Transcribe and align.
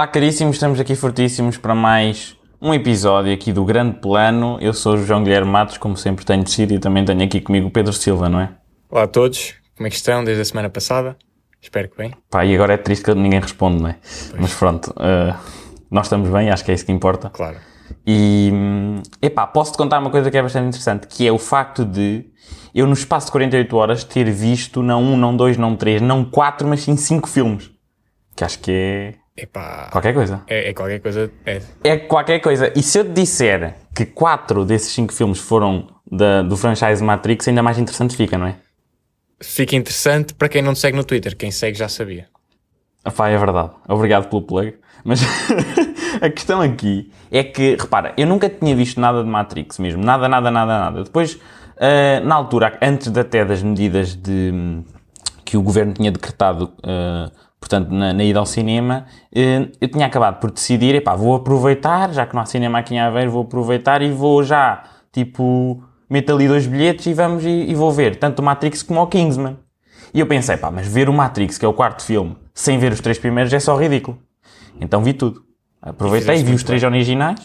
Olá, 0.00 0.06
caríssimos, 0.06 0.56
estamos 0.56 0.80
aqui 0.80 0.96
fortíssimos 0.96 1.58
para 1.58 1.74
mais 1.74 2.34
um 2.58 2.72
episódio 2.72 3.34
aqui 3.34 3.52
do 3.52 3.66
Grande 3.66 3.98
Plano. 3.98 4.56
Eu 4.58 4.72
sou 4.72 4.94
o 4.94 4.96
João 4.96 5.22
Guilherme 5.22 5.50
Matos, 5.50 5.76
como 5.76 5.94
sempre 5.94 6.24
tenho 6.24 6.48
sido, 6.48 6.72
e 6.72 6.78
também 6.78 7.04
tenho 7.04 7.22
aqui 7.22 7.38
comigo 7.38 7.68
o 7.68 7.70
Pedro 7.70 7.92
Silva, 7.92 8.26
não 8.26 8.40
é? 8.40 8.50
Olá 8.88 9.02
a 9.02 9.06
todos, 9.06 9.56
como 9.76 9.86
é 9.86 9.90
que 9.90 9.96
estão 9.96 10.24
desde 10.24 10.40
a 10.40 10.44
semana 10.46 10.70
passada? 10.70 11.18
Espero 11.60 11.90
que 11.90 11.98
bem. 11.98 12.14
Pá, 12.30 12.46
e 12.46 12.54
agora 12.54 12.72
é 12.72 12.76
triste 12.78 13.04
que 13.04 13.14
ninguém 13.14 13.40
responde, 13.40 13.82
não 13.82 13.90
é? 13.90 13.98
Pois. 14.30 14.40
Mas 14.40 14.54
pronto, 14.54 14.86
uh, 14.92 15.38
nós 15.90 16.06
estamos 16.06 16.30
bem, 16.30 16.48
acho 16.48 16.64
que 16.64 16.70
é 16.70 16.74
isso 16.74 16.86
que 16.86 16.92
importa. 16.92 17.28
Claro. 17.28 17.58
E, 18.06 18.50
hum, 18.54 19.02
epá, 19.20 19.46
posso-te 19.46 19.76
contar 19.76 19.98
uma 19.98 20.08
coisa 20.08 20.30
que 20.30 20.38
é 20.38 20.42
bastante 20.42 20.68
interessante, 20.68 21.08
que 21.08 21.26
é 21.26 21.30
o 21.30 21.38
facto 21.38 21.84
de 21.84 22.24
eu, 22.74 22.86
no 22.86 22.94
espaço 22.94 23.26
de 23.26 23.32
48 23.32 23.76
horas, 23.76 24.02
ter 24.02 24.30
visto 24.30 24.82
não 24.82 25.02
um, 25.02 25.14
não 25.14 25.36
dois, 25.36 25.58
não 25.58 25.76
três, 25.76 26.00
não 26.00 26.24
quatro, 26.24 26.66
mas 26.66 26.84
sim 26.84 26.96
cinco 26.96 27.28
filmes. 27.28 27.70
Que 28.34 28.44
acho 28.44 28.58
que 28.60 28.70
é 28.72 29.19
Epá, 29.36 29.88
qualquer 29.90 30.12
coisa. 30.12 30.42
É, 30.46 30.70
é, 30.70 30.74
qualquer 30.74 31.00
coisa. 31.00 31.30
É. 31.46 31.62
é 31.84 31.96
qualquer 31.96 32.40
coisa. 32.40 32.72
E 32.76 32.82
se 32.82 32.98
eu 32.98 33.04
te 33.04 33.12
disser 33.12 33.74
que 33.94 34.04
quatro 34.04 34.64
desses 34.64 34.92
cinco 34.92 35.12
filmes 35.12 35.38
foram 35.38 35.88
da, 36.10 36.42
do 36.42 36.56
franchise 36.56 37.02
Matrix, 37.02 37.48
ainda 37.48 37.62
mais 37.62 37.78
interessante 37.78 38.16
fica, 38.16 38.36
não 38.36 38.46
é? 38.46 38.56
Fica 39.42 39.76
interessante 39.76 40.34
para 40.34 40.48
quem 40.48 40.60
não 40.60 40.74
te 40.74 40.80
segue 40.80 40.96
no 40.96 41.04
Twitter. 41.04 41.36
Quem 41.36 41.50
segue 41.50 41.78
já 41.78 41.88
sabia. 41.88 42.28
Pá, 43.16 43.28
é 43.28 43.38
verdade. 43.38 43.70
Obrigado 43.88 44.28
pelo 44.28 44.42
plug. 44.42 44.74
Mas 45.04 45.22
a 46.20 46.28
questão 46.28 46.60
aqui 46.60 47.10
é 47.30 47.42
que, 47.42 47.76
repara, 47.76 48.12
eu 48.16 48.26
nunca 48.26 48.48
tinha 48.48 48.76
visto 48.76 49.00
nada 49.00 49.22
de 49.22 49.28
Matrix 49.28 49.78
mesmo. 49.78 50.04
Nada, 50.04 50.28
nada, 50.28 50.50
nada, 50.50 50.78
nada. 50.78 51.04
Depois, 51.04 51.34
uh, 51.34 52.24
na 52.24 52.34
altura, 52.34 52.78
antes 52.82 53.16
até 53.16 53.44
das 53.44 53.62
medidas 53.62 54.14
de, 54.14 54.82
que 55.44 55.56
o 55.56 55.62
governo 55.62 55.94
tinha 55.94 56.10
decretado 56.10 56.72
uh, 56.84 57.32
portanto, 57.60 57.90
na, 57.90 58.12
na, 58.12 58.24
ida 58.24 58.38
ao 58.38 58.46
cinema, 58.46 59.04
eh, 59.32 59.68
eu 59.80 59.88
tinha 59.88 60.06
acabado 60.06 60.40
por 60.40 60.50
decidir, 60.50 60.94
epá, 60.94 61.14
vou 61.14 61.34
aproveitar, 61.34 62.12
já 62.12 62.26
que 62.26 62.34
não 62.34 62.42
há 62.42 62.46
cinema 62.46 62.78
aqui 62.78 62.94
em 62.94 63.00
Aveiro, 63.00 63.30
vou 63.30 63.42
aproveitar 63.42 64.00
e 64.00 64.10
vou 64.10 64.42
já, 64.42 64.82
tipo, 65.12 65.82
meto 66.08 66.32
ali 66.32 66.48
dois 66.48 66.66
bilhetes 66.66 67.06
e 67.06 67.14
vamos 67.14 67.44
e, 67.44 67.48
e 67.48 67.74
vou 67.74 67.92
ver, 67.92 68.16
tanto 68.16 68.40
o 68.40 68.42
Matrix 68.42 68.82
como 68.82 69.00
o 69.00 69.06
Kingsman. 69.06 69.58
E 70.12 70.18
eu 70.18 70.26
pensei, 70.26 70.56
pá, 70.56 70.70
mas 70.70 70.88
ver 70.88 71.08
o 71.08 71.12
Matrix, 71.12 71.58
que 71.58 71.64
é 71.64 71.68
o 71.68 71.74
quarto 71.74 72.02
filme, 72.02 72.36
sem 72.54 72.78
ver 72.78 72.92
os 72.92 73.00
três 73.00 73.18
primeiros 73.18 73.52
é 73.52 73.60
só 73.60 73.76
ridículo. 73.76 74.18
Então 74.80 75.02
vi 75.02 75.12
tudo. 75.12 75.44
Aproveitei, 75.82 76.42
vi 76.42 76.52
os 76.52 76.62
três 76.62 76.82
originais 76.84 77.40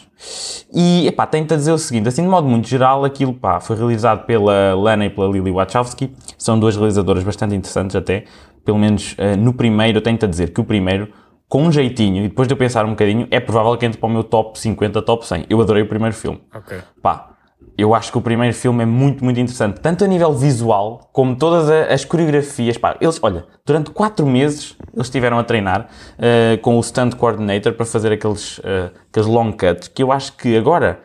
e, 0.74 1.08
epá, 1.08 1.26
tenho-te 1.26 1.54
a 1.54 1.58
dizer 1.58 1.72
o 1.72 1.78
seguinte, 1.78 2.10
assim 2.10 2.22
de 2.22 2.28
modo 2.28 2.46
muito 2.46 2.68
geral, 2.68 3.06
aquilo, 3.06 3.34
pá, 3.34 3.62
foi 3.62 3.78
realizado 3.78 4.26
pela 4.26 4.76
Lana 4.76 5.06
e 5.06 5.10
pela 5.10 5.32
Lily 5.32 5.52
Wachowski, 5.52 6.12
são 6.38 6.60
duas 6.60 6.76
realizadoras 6.76 7.24
bastante 7.24 7.56
interessantes 7.56 7.96
até, 7.96 8.26
pelo 8.66 8.80
menos 8.80 9.14
uh, 9.14 9.38
no 9.38 9.54
primeiro, 9.54 10.00
eu 10.00 10.02
tenho-te 10.02 10.26
a 10.26 10.28
dizer 10.28 10.52
que 10.52 10.60
o 10.60 10.64
primeiro, 10.66 11.14
com 11.48 11.64
um 11.64 11.72
jeitinho, 11.72 12.26
e 12.26 12.28
depois 12.28 12.48
de 12.48 12.54
eu 12.54 12.58
pensar 12.58 12.84
um 12.84 12.90
bocadinho, 12.90 13.28
é 13.30 13.40
provável 13.40 13.78
que 13.78 13.86
entre 13.86 14.00
para 14.00 14.10
o 14.10 14.12
meu 14.12 14.24
top 14.24 14.60
50, 14.60 15.02
top 15.04 15.26
100. 15.26 15.46
Eu 15.50 15.62
adorei 15.62 15.84
o 15.84 15.88
primeiro 15.88 16.16
filme. 16.16 16.42
Ok. 16.54 16.78
Pá, 17.02 17.36
eu 17.78 17.94
acho 17.94 18.12
que 18.12 18.18
o 18.18 18.22
primeiro 18.22 18.56
filme 18.56 18.84
é 18.84 18.86
muito, 18.86 19.24
muito 19.24 19.40
interessante, 19.40 19.80
tanto 19.82 20.04
a 20.04 20.08
nível 20.08 20.34
visual, 20.34 21.10
como 21.12 21.36
todas 21.36 21.70
as 21.70 22.06
coreografias. 22.06 22.78
Pá, 22.78 22.98
eles, 23.00 23.20
olha, 23.22 23.46
durante 23.66 23.92
quatro 23.92 24.26
meses 24.26 24.76
eles 24.94 25.08
estiveram 25.08 25.38
a 25.38 25.44
treinar 25.44 25.90
uh, 26.18 26.58
com 26.62 26.78
o 26.78 26.84
stunt 26.84 27.16
coordinator 27.16 27.74
para 27.74 27.86
fazer 27.86 28.12
aqueles, 28.12 28.60
uh, 28.60 28.92
aqueles 29.10 29.28
long 29.28 29.52
cuts, 29.52 29.90
que 29.90 30.02
eu 30.02 30.12
acho 30.12 30.34
que 30.38 30.58
agora, 30.58 31.00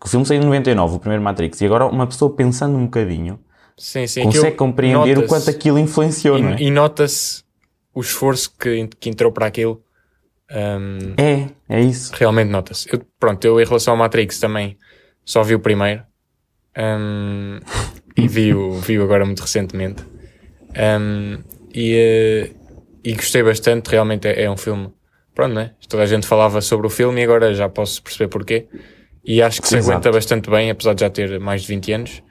que 0.00 0.06
o 0.06 0.10
filme 0.10 0.26
saiu 0.26 0.42
em 0.42 0.44
99, 0.44 0.96
o 0.96 0.98
primeiro 0.98 1.22
Matrix, 1.22 1.60
e 1.60 1.66
agora 1.66 1.86
uma 1.86 2.06
pessoa 2.06 2.34
pensando 2.34 2.76
um 2.76 2.84
bocadinho, 2.84 3.38
sim, 3.76 4.06
sim, 4.06 4.24
consegue 4.24 4.56
compreender 4.56 5.18
o 5.18 5.26
quanto 5.26 5.50
aquilo 5.50 5.78
influenciou, 5.78 6.38
e, 6.38 6.42
não 6.42 6.50
é? 6.50 6.56
E 6.60 6.70
nota-se 6.70 7.44
o 7.94 8.00
esforço 8.00 8.52
que, 8.58 8.88
que 9.00 9.08
entrou 9.08 9.32
para 9.32 9.46
aquilo. 9.46 9.82
Um, 10.50 11.14
é, 11.16 11.48
é 11.68 11.80
isso. 11.80 12.12
Realmente 12.14 12.48
nota-se. 12.48 12.88
Pronto, 13.18 13.44
eu 13.44 13.60
em 13.60 13.64
relação 13.64 13.94
ao 13.94 13.98
Matrix 13.98 14.38
também 14.38 14.76
só 15.24 15.42
vi 15.42 15.54
o 15.54 15.60
primeiro. 15.60 16.02
Um, 16.76 17.58
e 18.16 18.28
vi-o 18.28 18.72
vi 18.72 18.96
agora 18.98 19.24
muito 19.24 19.40
recentemente. 19.40 20.04
Um, 21.00 21.42
e, 21.74 22.50
uh, 22.52 22.56
e 23.02 23.14
gostei 23.14 23.42
bastante, 23.42 23.90
realmente 23.90 24.28
é, 24.28 24.44
é, 24.44 24.50
um 24.50 24.56
filme. 24.56 24.92
Pronto, 25.34 25.54
né? 25.54 25.72
Toda 25.88 26.02
a 26.02 26.06
gente 26.06 26.26
falava 26.26 26.60
sobre 26.60 26.86
o 26.86 26.90
filme 26.90 27.20
e 27.20 27.24
agora 27.24 27.52
já 27.54 27.68
posso 27.68 28.02
perceber 28.02 28.28
porquê. 28.28 28.66
E 29.24 29.42
acho 29.42 29.60
que 29.60 29.68
se 29.68 29.76
Exato. 29.76 29.92
aguenta 29.92 30.12
bastante 30.12 30.48
bem, 30.48 30.70
apesar 30.70 30.94
de 30.94 31.00
já 31.00 31.10
ter 31.10 31.38
mais 31.40 31.62
de 31.62 31.68
20 31.68 31.92
anos. 31.92 32.22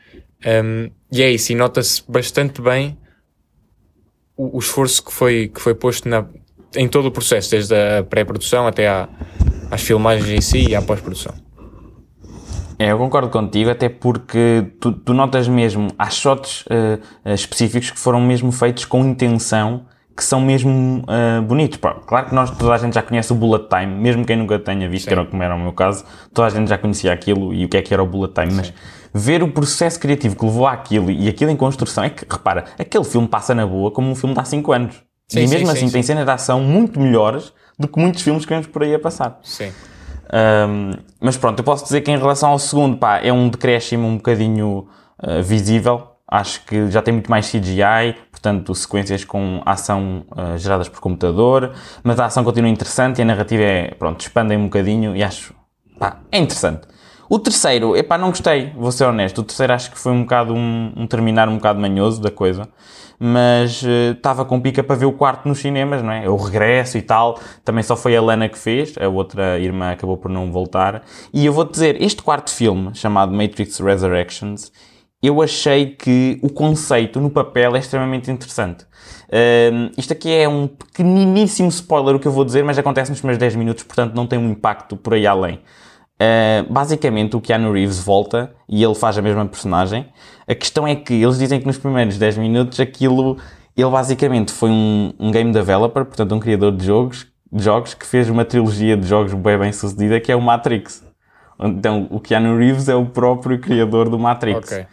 Um, 0.46 0.92
e 1.12 1.24
é 1.24 1.32
isso, 1.32 1.52
e 1.52 1.56
nota-se 1.56 2.04
bastante 2.08 2.62
bem 2.62 2.98
o, 4.38 4.58
o, 4.58 4.60
esforço 4.60 5.04
que 5.04 5.12
foi, 5.12 5.48
que 5.48 5.60
foi 5.60 5.74
posto 5.74 6.08
na, 6.08 6.26
em 6.76 6.88
todo 6.88 7.08
o 7.08 7.12
processo, 7.12 7.52
desde 7.52 7.74
a 7.74 8.04
pré-produção 8.04 8.68
até 8.68 8.88
à, 8.88 9.10
às 9.72 9.82
filmagens 9.82 10.30
em 10.30 10.42
si 10.42 10.70
e 10.70 10.76
à 10.76 10.82
pós-produção. 10.82 11.34
É, 12.78 12.92
eu 12.92 12.98
concordo 12.98 13.30
contigo, 13.30 13.70
até 13.70 13.88
porque 13.88 14.68
tu, 14.80 14.92
tu 14.92 15.14
notas 15.14 15.48
mesmo, 15.48 15.88
há 15.98 16.10
shots 16.10 16.66
uh, 16.66 17.34
específicos 17.34 17.90
que 17.90 18.00
foram 18.00 18.20
mesmo 18.20 18.52
feitos 18.52 18.84
com 18.84 19.04
intenção, 19.06 19.86
que 20.16 20.24
são 20.24 20.42
mesmo 20.42 21.04
uh, 21.04 21.42
bonitos. 21.42 21.78
Pá, 21.78 21.94
claro 22.06 22.28
que 22.28 22.36
nós, 22.36 22.52
toda 22.52 22.74
a 22.74 22.78
gente 22.78 22.94
já 22.94 23.02
conhece 23.02 23.32
o 23.32 23.36
Bullet 23.36 23.68
Time, 23.70 23.96
mesmo 23.96 24.26
quem 24.26 24.36
nunca 24.36 24.60
tenha 24.60 24.90
visto, 24.90 25.06
Sim. 25.06 25.08
que 25.08 25.14
era 25.14 25.26
como 25.26 25.42
era 25.42 25.56
o 25.56 25.60
meu 25.60 25.72
caso, 25.72 26.04
toda 26.34 26.48
a 26.48 26.50
gente 26.50 26.68
já 26.68 26.78
conhecia 26.78 27.14
aquilo 27.14 27.54
e 27.54 27.64
o 27.64 27.70
que 27.70 27.78
é 27.78 27.82
que 27.82 27.94
era 27.94 28.04
o 28.04 28.06
Bullet 28.06 28.34
Time, 28.34 28.52
Sim. 28.52 28.58
mas 28.58 28.74
ver 29.18 29.42
o 29.42 29.48
processo 29.50 29.98
criativo 29.98 30.36
que 30.36 30.44
levou 30.44 30.68
àquilo 30.68 31.10
e 31.10 31.30
aquilo 31.30 31.50
em 31.50 31.56
construção, 31.56 32.04
é 32.04 32.10
que, 32.10 32.26
repara, 32.30 32.66
aquele 32.78 33.06
filme 33.06 33.26
passa 33.30 33.56
na 33.56 33.66
boa 33.66 33.90
como 33.90 34.12
um 34.12 34.16
filme 34.16 34.36
de 34.36 34.42
há 34.42 34.44
5 34.44 34.72
anos. 34.74 34.96
Sim, 35.30 35.40
e 35.40 35.48
mesmo 35.48 35.72
assim 35.72 35.90
tem 35.90 36.04
cenas 36.04 36.26
de 36.26 36.32
ação 36.32 36.60
muito 36.60 37.00
melhores 37.00 37.54
do 37.80 37.88
que 37.88 37.98
muitos 37.98 38.22
filmes 38.22 38.44
que 38.44 38.50
vemos 38.50 38.68
por 38.68 38.84
aí 38.84 38.94
a 38.94 39.00
passar. 39.00 39.40
Sim. 39.42 39.72
Um, 40.68 40.92
mas 41.22 41.38
pronto, 41.38 41.60
eu 41.60 41.64
posso 41.64 41.86
dizer 41.86 42.02
que 42.02 42.12
em 42.12 42.18
relação 42.18 42.50
ao 42.50 42.60
segundo, 42.60 42.98
pá, 42.98 43.20
é 43.20 43.32
um 43.32 43.48
decréscimo 43.48 44.06
um 44.06 44.18
bocadinho 44.18 44.86
uh, 45.24 45.42
visível. 45.42 46.10
Acho 46.28 46.66
que 46.66 46.92
já 46.92 47.02
tem 47.02 47.14
muito 47.14 47.32
mais 47.32 47.50
CGI, 47.50 48.18
portanto, 48.30 48.76
sequências 48.76 49.24
com 49.24 49.62
ação 49.66 50.26
uh, 50.32 50.58
geradas 50.58 50.90
por 50.90 51.00
computador, 51.00 51.72
mas 52.04 52.20
a 52.20 52.26
ação 52.26 52.44
continua 52.44 52.70
interessante 52.70 53.20
e 53.20 53.22
a 53.22 53.26
narrativa 53.26 53.64
é, 53.64 53.94
pronto, 53.98 54.20
expandem 54.20 54.58
um 54.58 54.66
bocadinho 54.66 55.16
e 55.16 55.24
acho, 55.24 55.54
pá, 55.98 56.20
é 56.32 56.38
interessante. 56.38 56.95
O 57.30 57.40
terceiro, 57.40 57.96
epá, 57.96 58.18
não 58.18 58.30
gostei, 58.30 58.72
vou 58.76 58.92
ser 58.92 59.06
honesto. 59.06 59.40
O 59.40 59.44
terceiro 59.44 59.74
acho 59.74 59.92
que 59.92 59.98
foi 59.98 60.12
um 60.12 60.22
bocado 60.22 60.54
um, 60.54 60.94
um 60.96 61.08
terminar 61.08 61.50
um 61.50 61.56
bocado 61.56 61.80
manhoso 61.80 62.22
da 62.22 62.32
coisa 62.32 62.70
mas 63.20 63.84
estava 63.84 64.44
uh, 64.44 64.46
com 64.46 64.60
pica 64.60 64.84
para 64.84 64.96
ver 64.96 65.06
o 65.06 65.12
quarto 65.12 65.48
nos 65.48 65.60
cinemas, 65.60 66.04
não 66.04 66.12
é? 66.12 66.30
O 66.30 66.36
regresso 66.36 66.98
e 66.98 67.02
tal. 67.02 67.40
Também 67.64 67.84
só 67.84 67.96
foi 67.96 68.16
a 68.16 68.22
Lana 68.22 68.50
que 68.50 68.58
fez, 68.58 68.96
a 68.98 69.08
outra 69.08 69.60
irmã 69.60 69.92
acabou 69.92 70.18
por 70.18 70.30
não 70.30 70.52
voltar. 70.52 71.04
E 71.34 71.46
eu 71.46 71.54
vou-te 71.54 71.72
dizer, 71.72 72.02
este 72.02 72.22
quarto 72.22 72.52
filme, 72.52 72.94
chamado 72.94 73.32
Matrix 73.32 73.80
Resurrections, 73.80 74.72
eu 75.22 75.42
achei 75.42 75.88
que 75.88 76.40
o 76.42 76.50
conceito 76.50 77.20
no 77.20 77.30
papel 77.30 77.76
é 77.76 77.80
extremamente 77.80 78.30
interessante. 78.30 78.84
Uh, 78.84 79.92
isto 79.98 80.14
aqui 80.14 80.32
é 80.32 80.48
um 80.48 80.68
pequeniníssimo 80.68 81.70
spoiler 81.70 82.16
o 82.16 82.20
que 82.20 82.28
eu 82.28 82.32
vou 82.32 82.46
dizer, 82.46 82.64
mas 82.64 82.78
acontece 82.78 83.10
nos 83.10 83.20
primeiros 83.20 83.40
10 83.40 83.56
minutos, 83.56 83.84
portanto 83.84 84.14
não 84.14 84.28
tem 84.28 84.38
um 84.38 84.52
impacto 84.52 84.96
por 84.96 85.14
aí 85.14 85.26
além. 85.26 85.60
Uh, 86.16 86.72
basicamente 86.72 87.36
o 87.36 87.42
Keanu 87.42 87.74
Reeves 87.74 88.00
volta 88.00 88.56
e 88.70 88.82
ele 88.82 88.96
faz 88.96 89.18
a 89.18 89.22
mesma 89.22 89.46
personagem. 89.46 90.08
A 90.48 90.56
questão 90.56 90.88
é 90.88 90.96
que 90.96 91.14
eles 91.14 91.38
dizem 91.38 91.60
que 91.60 91.66
nos 91.66 91.78
primeiros 91.78 92.18
10 92.18 92.38
minutos 92.38 92.80
aquilo, 92.80 93.38
ele 93.76 93.90
basicamente 93.90 94.54
foi 94.54 94.70
um, 94.70 95.14
um 95.20 95.30
game 95.30 95.52
developer, 95.52 96.06
portanto 96.06 96.34
um 96.34 96.40
criador 96.40 96.72
de 96.72 96.86
jogos, 96.86 97.28
de 97.52 97.62
jogos 97.62 97.94
que 97.94 98.06
fez 98.06 98.30
uma 98.30 98.46
trilogia 98.46 98.96
de 98.96 99.06
jogos 99.06 99.34
bem 99.34 99.58
bem 99.58 99.74
sucedida 99.74 100.20
que 100.22 100.32
é 100.32 100.36
o 100.36 100.42
Matrix. 100.42 101.04
Então 101.60 102.08
o 102.10 102.20
Keanu 102.22 102.58
Reeves 102.58 102.88
é 102.88 102.96
o 102.96 103.06
próprio 103.06 103.60
criador 103.60 104.08
do 104.08 104.18
Matrix. 104.18 104.72
Okay. 104.72 104.86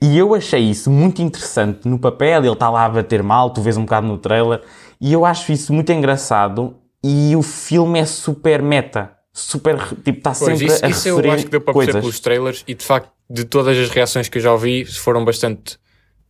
E 0.00 0.18
eu 0.18 0.34
achei 0.34 0.60
isso 0.60 0.90
muito 0.90 1.20
interessante 1.20 1.86
no 1.86 1.98
papel, 1.98 2.42
ele 2.42 2.52
está 2.52 2.70
lá 2.70 2.86
a 2.86 2.88
bater 2.88 3.22
mal, 3.22 3.50
tu 3.50 3.60
vês 3.60 3.76
um 3.76 3.82
bocado 3.82 4.06
no 4.06 4.18
trailer, 4.18 4.62
e 5.00 5.12
eu 5.12 5.24
acho 5.24 5.52
isso 5.52 5.72
muito 5.72 5.92
engraçado 5.92 6.74
e 7.04 7.36
o 7.36 7.42
filme 7.42 8.00
é 8.00 8.06
super 8.06 8.62
meta 8.62 9.11
super. 9.32 9.78
Tipo, 10.04 10.18
está 10.18 10.34
sempre 10.34 10.66
isso, 10.66 10.84
a 10.84 10.88
isso 10.88 11.08
eu 11.08 11.30
acho 11.30 11.44
que 11.44 11.50
deu 11.50 11.60
para 11.60 11.74
perceber 11.74 12.00
pelos 12.00 12.20
trailers 12.20 12.64
e 12.66 12.74
de 12.74 12.84
facto, 12.84 13.10
de 13.28 13.44
todas 13.44 13.76
as 13.78 13.88
reações 13.88 14.28
que 14.28 14.38
eu 14.38 14.42
já 14.42 14.52
ouvi, 14.52 14.84
foram 14.84 15.24
bastante 15.24 15.76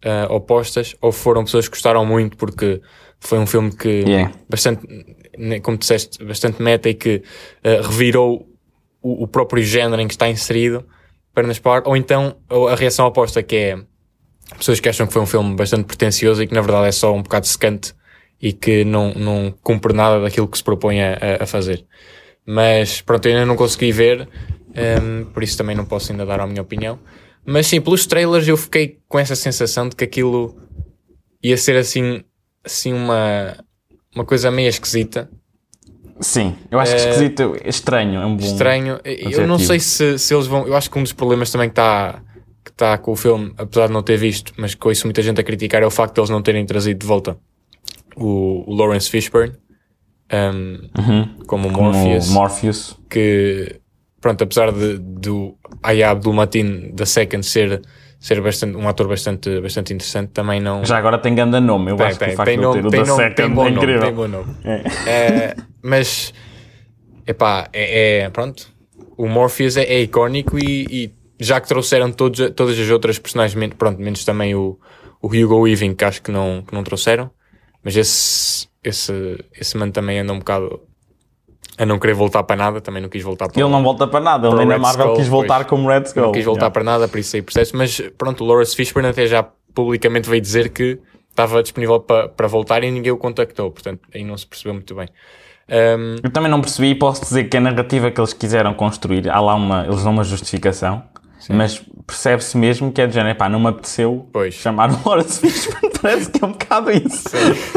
uh, 0.05 0.33
opostas 0.33 0.95
ou 1.01 1.11
foram 1.11 1.45
pessoas 1.45 1.67
que 1.67 1.75
gostaram 1.75 2.05
muito 2.05 2.37
porque 2.37 2.81
foi 3.19 3.39
um 3.39 3.47
filme 3.47 3.75
que 3.75 3.89
yeah. 3.89 4.33
bastante, 4.49 4.87
como 5.63 5.77
disseste, 5.77 6.23
bastante 6.25 6.63
meta 6.63 6.89
e 6.89 6.95
que 6.95 7.23
uh, 7.65 7.83
revirou 7.89 8.49
o, 9.01 9.25
o, 9.25 9.29
próprio 9.29 9.63
género 9.63 10.01
em 10.01 10.07
que 10.07 10.15
está 10.15 10.29
inserido 10.29 10.85
pernas 11.35 11.59
para 11.59 11.89
ou 11.89 11.97
então 11.97 12.37
a 12.71 12.75
reação 12.75 13.07
oposta 13.07 13.43
que 13.43 13.57
é 13.57 13.79
pessoas 14.57 14.81
que 14.81 14.89
acham 14.89 15.07
que 15.07 15.13
foi 15.13 15.23
um 15.23 15.27
filme 15.27 15.57
bastante 15.57 15.85
pretencioso 15.85 16.43
e 16.43 16.47
que 16.47 16.55
na 16.55 16.61
verdade 16.61 16.89
é 16.89 16.93
só 16.93 17.13
um 17.13 17.23
bocado 17.23 17.47
secante 17.47 17.95
e 18.41 18.53
que 18.53 18.85
não, 18.85 19.15
não 19.15 19.55
cumpre 19.63 19.93
nada 19.93 20.21
daquilo 20.21 20.49
que 20.49 20.59
se 20.59 20.65
propõe 20.65 21.01
a, 21.01 21.17
a 21.41 21.47
fazer. 21.47 21.87
Mas 22.47 23.01
pronto, 23.01 23.27
eu 23.27 23.33
ainda 23.33 23.47
não 23.47 23.57
consegui 23.57 23.93
ver, 23.93 24.29
um, 25.03 25.25
por 25.27 25.43
isso 25.43 25.57
também 25.57 25.77
não 25.77 25.85
posso 25.85 26.13
ainda 26.13 26.27
dar 26.27 26.41
a 26.41 26.47
minha 26.47 26.63
opinião. 26.63 26.99
Mas 27.45 27.67
sim, 27.67 27.81
pelos 27.81 28.07
trailers 28.07 28.47
eu 28.47 28.57
fiquei 28.57 28.99
com 29.09 29.19
essa 29.19 29.35
sensação 29.35 29.89
de 29.89 29.97
que 29.97 30.05
aquilo 30.05 30.57
ia 31.43 31.57
ser 31.57 31.77
assim, 31.77 32.23
assim 32.65 32.93
uma, 32.93 33.57
uma 34.15 34.25
coisa 34.25 34.51
meio 34.51 34.69
esquisita. 34.69 35.31
Sim, 36.21 36.57
eu 36.71 36.79
acho 36.79 36.95
que 36.95 37.01
esquisito, 37.01 37.57
estranho, 37.65 38.21
é 38.21 38.27
um 38.27 38.37
bom 38.37 38.45
estranho. 38.45 39.01
Eu 39.05 39.47
não 39.47 39.59
sei 39.59 39.81
se, 39.81 40.19
se 40.19 40.33
eles 40.33 40.47
vão. 40.47 40.67
Eu 40.67 40.77
acho 40.77 40.89
que 40.89 40.99
um 40.99 41.03
dos 41.03 41.13
problemas 41.13 41.51
também 41.51 41.69
que 41.69 41.73
está 41.73 42.23
que 42.65 42.73
tá 42.73 42.97
com 42.97 43.11
o 43.11 43.17
filme, 43.17 43.53
apesar 43.59 43.89
de 43.89 43.93
não 43.93 44.05
ter 44.05 44.17
visto, 44.17 44.53
mas 44.57 44.73
que 44.73 44.87
ouço 44.87 45.05
muita 45.05 45.21
gente 45.21 45.41
a 45.41 45.45
criticar, 45.45 45.83
é 45.83 45.87
o 45.87 45.91
facto 45.91 46.15
de 46.15 46.21
eles 46.21 46.31
não 46.31 46.41
terem 46.41 46.65
trazido 46.65 47.01
de 47.01 47.07
volta 47.07 47.37
o, 48.17 48.71
o 48.71 48.75
Lawrence 48.75 49.11
Fishburne 49.11 49.55
um, 50.33 50.89
como 51.47 51.71
Como 51.73 51.93
Morpheus. 51.93 52.29
Morpheus. 52.31 52.99
que, 53.11 53.81
pronto, 54.21 54.45
apesar 54.45 54.73
de, 54.73 54.99
do 54.99 55.57
Aya 55.83 56.11
Abdul 56.11 56.33
Mateen 56.33 56.91
da 56.95 57.05
Second 57.05 57.45
ser, 57.45 57.83
ser 58.19 58.41
bastante, 58.41 58.77
um 58.77 58.89
ator 58.89 59.09
bastante, 59.09 59.61
bastante 59.61 59.93
interessante, 59.93 60.31
também 60.31 60.61
não. 60.61 60.85
Já 60.85 60.97
agora 60.99 61.19
tem 61.19 61.35
grande 61.35 61.61
nome, 61.61 61.91
eu 61.91 61.97
tem, 61.97 62.07
acho 62.07 62.19
que 62.19 62.25
tem, 62.25 62.35
o 62.35 62.37
facto 62.37 62.49
tem 62.49 62.57
nome, 62.57 62.81
ter 62.81 62.87
o 62.87 62.91
tem 62.91 63.05
nome, 63.05 63.17
Second 63.17 63.35
tem 63.35 63.51
bom 63.51 63.67
é 63.67 63.71
nome, 63.71 64.01
tem 64.01 64.15
bom 64.15 64.29
nome. 64.29 64.57
É. 64.65 65.11
É, 65.11 65.57
mas, 65.83 66.33
epá, 67.27 67.69
é, 67.73 68.21
é 68.21 68.31
pronto. 68.31 68.73
O 69.17 69.29
Morpheus 69.29 69.77
é, 69.77 69.83
é 69.83 70.01
icónico 70.01 70.59
e, 70.59 70.87
e 70.91 71.15
já 71.39 71.61
que 71.61 71.69
trouxeram 71.69 72.11
todos, 72.11 72.51
todas 72.53 72.79
as 72.79 72.91
outras 72.91 73.19
personagens, 73.19 73.75
pronto, 73.77 74.01
menos 74.01 74.25
também 74.25 74.55
o, 74.55 74.79
o 75.21 75.27
Hugo 75.27 75.61
Weaving, 75.61 75.95
que 75.95 76.05
acho 76.05 76.23
que 76.23 76.31
não, 76.31 76.63
que 76.67 76.75
não 76.75 76.83
trouxeram, 76.83 77.31
mas 77.85 77.97
esse, 77.97 78.69
esse, 78.83 79.39
esse 79.59 79.77
mano 79.77 79.93
também 79.93 80.19
anda 80.19 80.33
um 80.33 80.39
bocado 80.39 80.81
a 81.79 81.87
não 81.87 81.99
querer 81.99 82.15
voltar 82.15 82.43
para 82.43 82.57
nada, 82.57 82.81
também 82.81 83.01
não 83.01 83.09
quis 83.09 83.23
voltar 83.23 83.49
para 83.49 83.61
Ele 83.61 83.71
não 83.71 83.83
volta 83.83 84.07
para 84.07 84.21
nada, 84.21 84.47
ele 84.49 84.57
nem 84.57 84.67
na 84.67 84.79
Marvel 84.79 85.07
Skull, 85.07 85.17
quis 85.17 85.29
voltar 85.29 85.57
pois. 85.57 85.67
como 85.69 85.89
Red 85.89 86.03
Skull. 86.03 86.23
não 86.25 86.33
quis 86.33 86.45
voltar 86.45 86.67
Yeah. 86.67 86.73
para 86.73 86.85
nada, 86.85 87.09
por 87.09 87.19
isso 87.19 87.35
aí 87.37 87.43
processo. 87.43 87.77
Mas 87.77 88.01
pronto, 88.19 88.45
o 88.45 88.47
Lawrence 88.47 88.77
Fishburne 88.77 89.09
até 89.09 89.27
já 89.27 89.43
publicamente 89.75 90.29
veio 90.29 90.41
dizer 90.43 90.69
que 90.69 90.99
estava 91.31 91.63
disponível 91.63 91.99
para, 92.01 92.29
para 92.29 92.47
voltar 92.47 92.85
e 92.85 92.91
ninguém 92.91 93.11
o 93.11 93.17
contactou, 93.17 93.71
portanto 93.71 94.01
aí 94.15 94.23
não 94.23 94.37
se 94.37 94.47
percebeu 94.47 94.75
muito 94.75 94.95
bem. 94.95 95.09
Um, 95.69 96.17
Eu 96.23 96.31
também 96.31 96.51
não 96.51 96.61
percebi 96.61 96.89
e 96.91 96.95
posso 96.95 97.23
dizer 97.23 97.45
que 97.45 97.57
a 97.57 97.61
narrativa 97.61 98.11
que 98.11 98.21
eles 98.21 98.35
quiseram 98.35 98.75
construir, 98.75 99.31
há 99.31 99.41
lá 99.41 99.55
uma, 99.55 99.87
eles 99.87 100.03
dão 100.03 100.13
uma 100.13 100.25
justificação, 100.25 101.03
mas 101.49 101.83
percebe-se 102.07 102.57
mesmo 102.57 102.93
que 102.93 103.01
é 103.01 103.07
de 103.07 103.15
género, 103.15 103.37
pá, 103.37 103.49
não 103.49 103.59
me 103.61 103.69
apeteceu 103.69 104.29
Pois. 104.33 104.55
chamar 104.55 104.91
o 104.91 105.09
Lawrence 105.09 105.41
Fishburne, 105.41 105.91
parece 106.01 106.31
que 106.31 106.45
é 106.45 106.47
um 106.47 106.53
bocado 106.53 106.91
isso. 106.91 107.29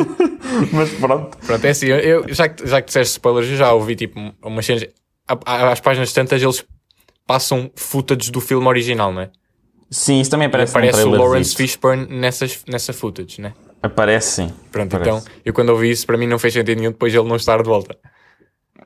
mas 0.73 0.91
pronto. 0.93 1.37
pronto, 1.45 1.65
é 1.65 1.69
assim, 1.69 1.87
eu, 1.87 2.25
já, 2.33 2.49
que, 2.49 2.67
já 2.67 2.81
que 2.81 2.87
disseste 2.87 3.13
spoilers, 3.13 3.49
eu 3.49 3.57
já 3.57 3.73
ouvi 3.73 3.95
tipo 3.95 4.19
umas 4.43 4.65
cenas. 4.65 4.87
Às 5.27 5.79
páginas 5.79 6.13
tantas 6.13 6.41
eles 6.41 6.63
passam 7.25 7.71
footage 7.75 8.31
do 8.31 8.39
filme 8.39 8.67
original, 8.67 9.11
não 9.11 9.21
é? 9.21 9.29
Sim, 9.89 10.19
isso 10.19 10.29
também 10.29 10.47
aparece, 10.47 10.71
Aparece 10.71 11.03
o 11.03 11.09
Lawrence 11.09 11.55
Fishburne 11.55 12.07
nessas, 12.09 12.63
nessa 12.67 12.91
footage, 12.93 13.39
né? 13.39 13.53
Aparece 13.81 14.31
sim. 14.31 14.53
Pronto, 14.71 14.95
Aparece. 14.95 15.17
então 15.17 15.33
eu 15.43 15.53
quando 15.53 15.69
ouvi 15.69 15.91
isso, 15.91 16.05
para 16.05 16.17
mim 16.17 16.27
não 16.27 16.39
fez 16.39 16.53
sentido 16.53 16.77
nenhum 16.77 16.91
depois 16.91 17.13
ele 17.13 17.27
não 17.27 17.35
estar 17.35 17.61
de 17.61 17.69
volta. 17.69 17.95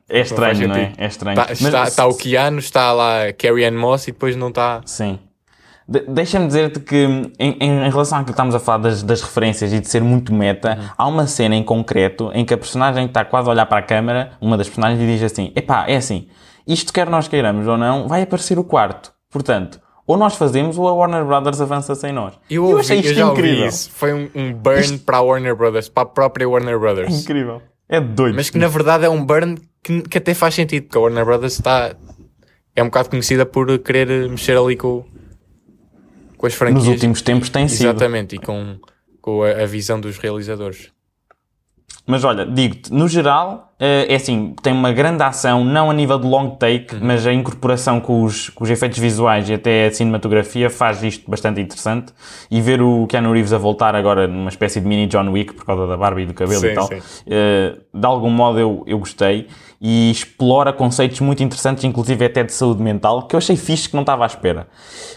É 0.09 0.17
faz 0.25 0.31
estranho, 0.31 0.67
não 0.67 0.75
é? 0.75 0.79
sentido. 0.85 0.95
É 1.01 1.07
estranho. 1.07 1.35
Tá, 1.35 1.45
Mas- 1.49 1.61
está, 1.61 1.83
está 1.83 2.05
o 2.07 2.13
Keanu, 2.15 2.59
está 2.59 2.91
lá 2.91 3.31
Carrie 3.37 3.65
Ann 3.65 3.77
Moss 3.77 4.07
e 4.07 4.11
depois 4.11 4.35
não 4.35 4.49
está. 4.49 4.81
Sim. 4.85 5.19
De- 5.87 6.01
Deixa-me 6.07 6.45
dizer-te 6.47 6.79
que, 6.79 7.31
em, 7.39 7.57
em- 7.59 7.89
relação 7.89 8.17
àquilo 8.17 8.25
que 8.25 8.31
estamos 8.31 8.53
a 8.53 8.59
falar 8.59 8.77
das, 8.79 9.01
das 9.01 9.21
referências 9.21 9.73
e 9.73 9.79
de 9.79 9.89
ser 9.89 10.03
muito 10.03 10.33
meta, 10.33 10.77
Uhum. 10.79 10.89
há 10.97 11.07
uma 11.07 11.25
cena 11.27 11.55
em 11.55 11.63
concreto 11.63 12.29
em 12.33 12.45
que 12.45 12.53
a 12.53 12.57
personagem 12.57 13.05
está 13.05 13.25
quase 13.25 13.47
a 13.47 13.51
olhar 13.51 13.65
para 13.65 13.79
a 13.79 13.81
câmara, 13.81 14.31
uma 14.39 14.55
das 14.57 14.67
personagens, 14.67 15.01
e 15.01 15.05
diz 15.05 15.23
assim: 15.23 15.51
Epá, 15.55 15.85
é 15.87 15.95
assim, 15.95 16.27
isto 16.67 16.93
quer 16.93 17.09
nós 17.09 17.27
queiramos 17.27 17.67
ou 17.67 17.77
não, 17.77 18.07
vai 18.07 18.21
aparecer 18.21 18.59
o 18.59 18.63
quarto. 18.63 19.11
Portanto, 19.31 19.79
ou 20.05 20.15
nós 20.17 20.35
fazemos 20.35 20.77
ou 20.77 20.87
a 20.87 20.93
Warner 20.93 21.23
Brothers 21.25 21.59
avança 21.61 21.93
sem 21.95 22.11
nós. 22.11 22.33
Eu, 22.49 22.65
ouvi, 22.65 22.79
achei 22.81 22.99
isto 22.99 23.19
eu 23.19 23.31
incrível. 23.31 23.65
isso. 23.67 23.89
Foi 23.91 24.13
um, 24.13 24.29
um 24.35 24.53
burn 24.53 24.97
para 24.99 25.17
a 25.17 25.21
Warner 25.21 25.55
Brothers, 25.55 25.89
para 25.89 26.03
a 26.03 26.05
própria 26.05 26.47
Warner 26.49 26.79
Brothers. 26.79 27.21
Incrível. 27.23 27.61
É 27.87 27.99
doido. 27.99 28.35
Mas 28.35 28.51
que 28.51 28.57
na 28.59 28.67
verdade 28.67 29.05
é 29.05 29.09
um 29.09 29.23
burn 29.25 29.57
que, 29.83 30.01
que 30.03 30.17
até 30.17 30.33
faz 30.33 30.55
sentido, 30.55 30.83
porque 30.83 30.97
a 30.97 31.01
Warner 31.01 31.25
Brothers 31.25 31.53
está. 31.53 31.95
É 32.75 32.83
um 32.83 32.85
bocado 32.85 33.09
conhecida 33.09 33.45
por 33.45 33.77
querer 33.79 34.29
mexer 34.29 34.57
ali 34.57 34.75
com, 34.75 35.05
com 36.37 36.47
as 36.47 36.53
franquias. 36.53 36.85
Nos 36.85 36.93
últimos 36.93 37.21
tempos 37.21 37.49
tem 37.49 37.67
sido. 37.67 37.89
Exatamente, 37.89 38.35
e 38.35 38.39
com, 38.39 38.79
com 39.21 39.43
a, 39.43 39.49
a 39.49 39.65
visão 39.65 39.99
dos 39.99 40.17
realizadores. 40.17 40.91
Mas 42.05 42.23
olha, 42.23 42.43
digo-te, 42.43 42.91
no 42.91 43.07
geral, 43.07 43.71
eh, 43.79 44.07
é 44.09 44.15
assim, 44.15 44.55
tem 44.63 44.73
uma 44.73 44.91
grande 44.91 45.21
ação, 45.21 45.63
não 45.63 45.91
a 45.91 45.93
nível 45.93 46.17
de 46.17 46.25
long 46.25 46.49
take, 46.55 46.95
Uhum. 46.95 47.01
mas 47.03 47.27
a 47.27 47.31
incorporação 47.31 47.99
com 47.99 48.23
os, 48.23 48.49
com 48.49 48.63
os 48.63 48.69
efeitos 48.71 48.97
visuais 48.97 49.47
e 49.47 49.53
até 49.53 49.85
a 49.85 49.91
cinematografia 49.93 50.71
faz 50.71 51.03
isto 51.03 51.29
bastante 51.29 51.61
interessante. 51.61 52.11
E 52.49 52.61
ver 52.61 52.81
o 52.81 53.05
Keanu 53.05 53.31
Reeves 53.31 53.53
a 53.53 53.59
voltar 53.59 53.95
agora 53.95 54.27
numa 54.27 54.49
espécie 54.49 54.81
de 54.81 54.87
mini 54.87 55.05
John 55.05 55.29
Wick 55.29 55.53
por 55.53 55.65
causa 55.65 55.85
da 55.85 55.95
barba 55.95 56.19
e 56.19 56.25
do 56.25 56.33
cabelo 56.33 56.61
Sim, 56.61 56.67
e 56.67 56.73
tal, 56.73 56.87
sim. 56.87 56.99
eh, 57.29 57.75
de 57.93 58.05
algum 58.07 58.31
modo 58.31 58.59
eu, 58.59 58.83
eu 58.87 58.97
gostei. 58.97 59.47
E 59.79 60.09
explora 60.11 60.73
conceitos 60.73 61.19
muito 61.21 61.41
interessantes, 61.43 61.83
inclusive 61.83 62.25
até 62.25 62.43
de 62.43 62.51
saúde 62.51 62.81
mental, 62.81 63.27
que 63.27 63.35
eu 63.35 63.37
achei 63.37 63.55
fixe 63.55 63.87
que 63.87 63.95
não 63.95 64.01
estava 64.01 64.23
à 64.23 64.27
espera. 64.27 64.67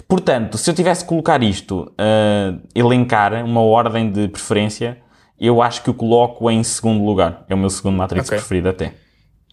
Portanto, 0.07 0.57
se 0.59 0.71
eu 0.71 0.75
tivesse 0.75 1.03
que 1.05 1.09
colocar 1.09 1.43
isto, 1.43 1.91
eh, 1.99 2.55
elencar 2.75 3.45
uma 3.45 3.63
ordem 3.63 4.11
de 4.11 4.29
preferência, 4.29 4.99
eu 5.47 5.61
acho 5.63 5.83
que 5.83 5.91
o 5.91 5.95
coloco 5.95 6.51
em 6.51 6.63
segundo 6.63 7.05
lugar. 7.05 7.45
É 7.49 7.55
o 7.55 7.59
meu 7.59 7.71
segundo 7.71 7.97
Matrix 7.97 8.27
Ok. 8.29 8.39
preferido 8.39 8.69
até. 8.69 8.95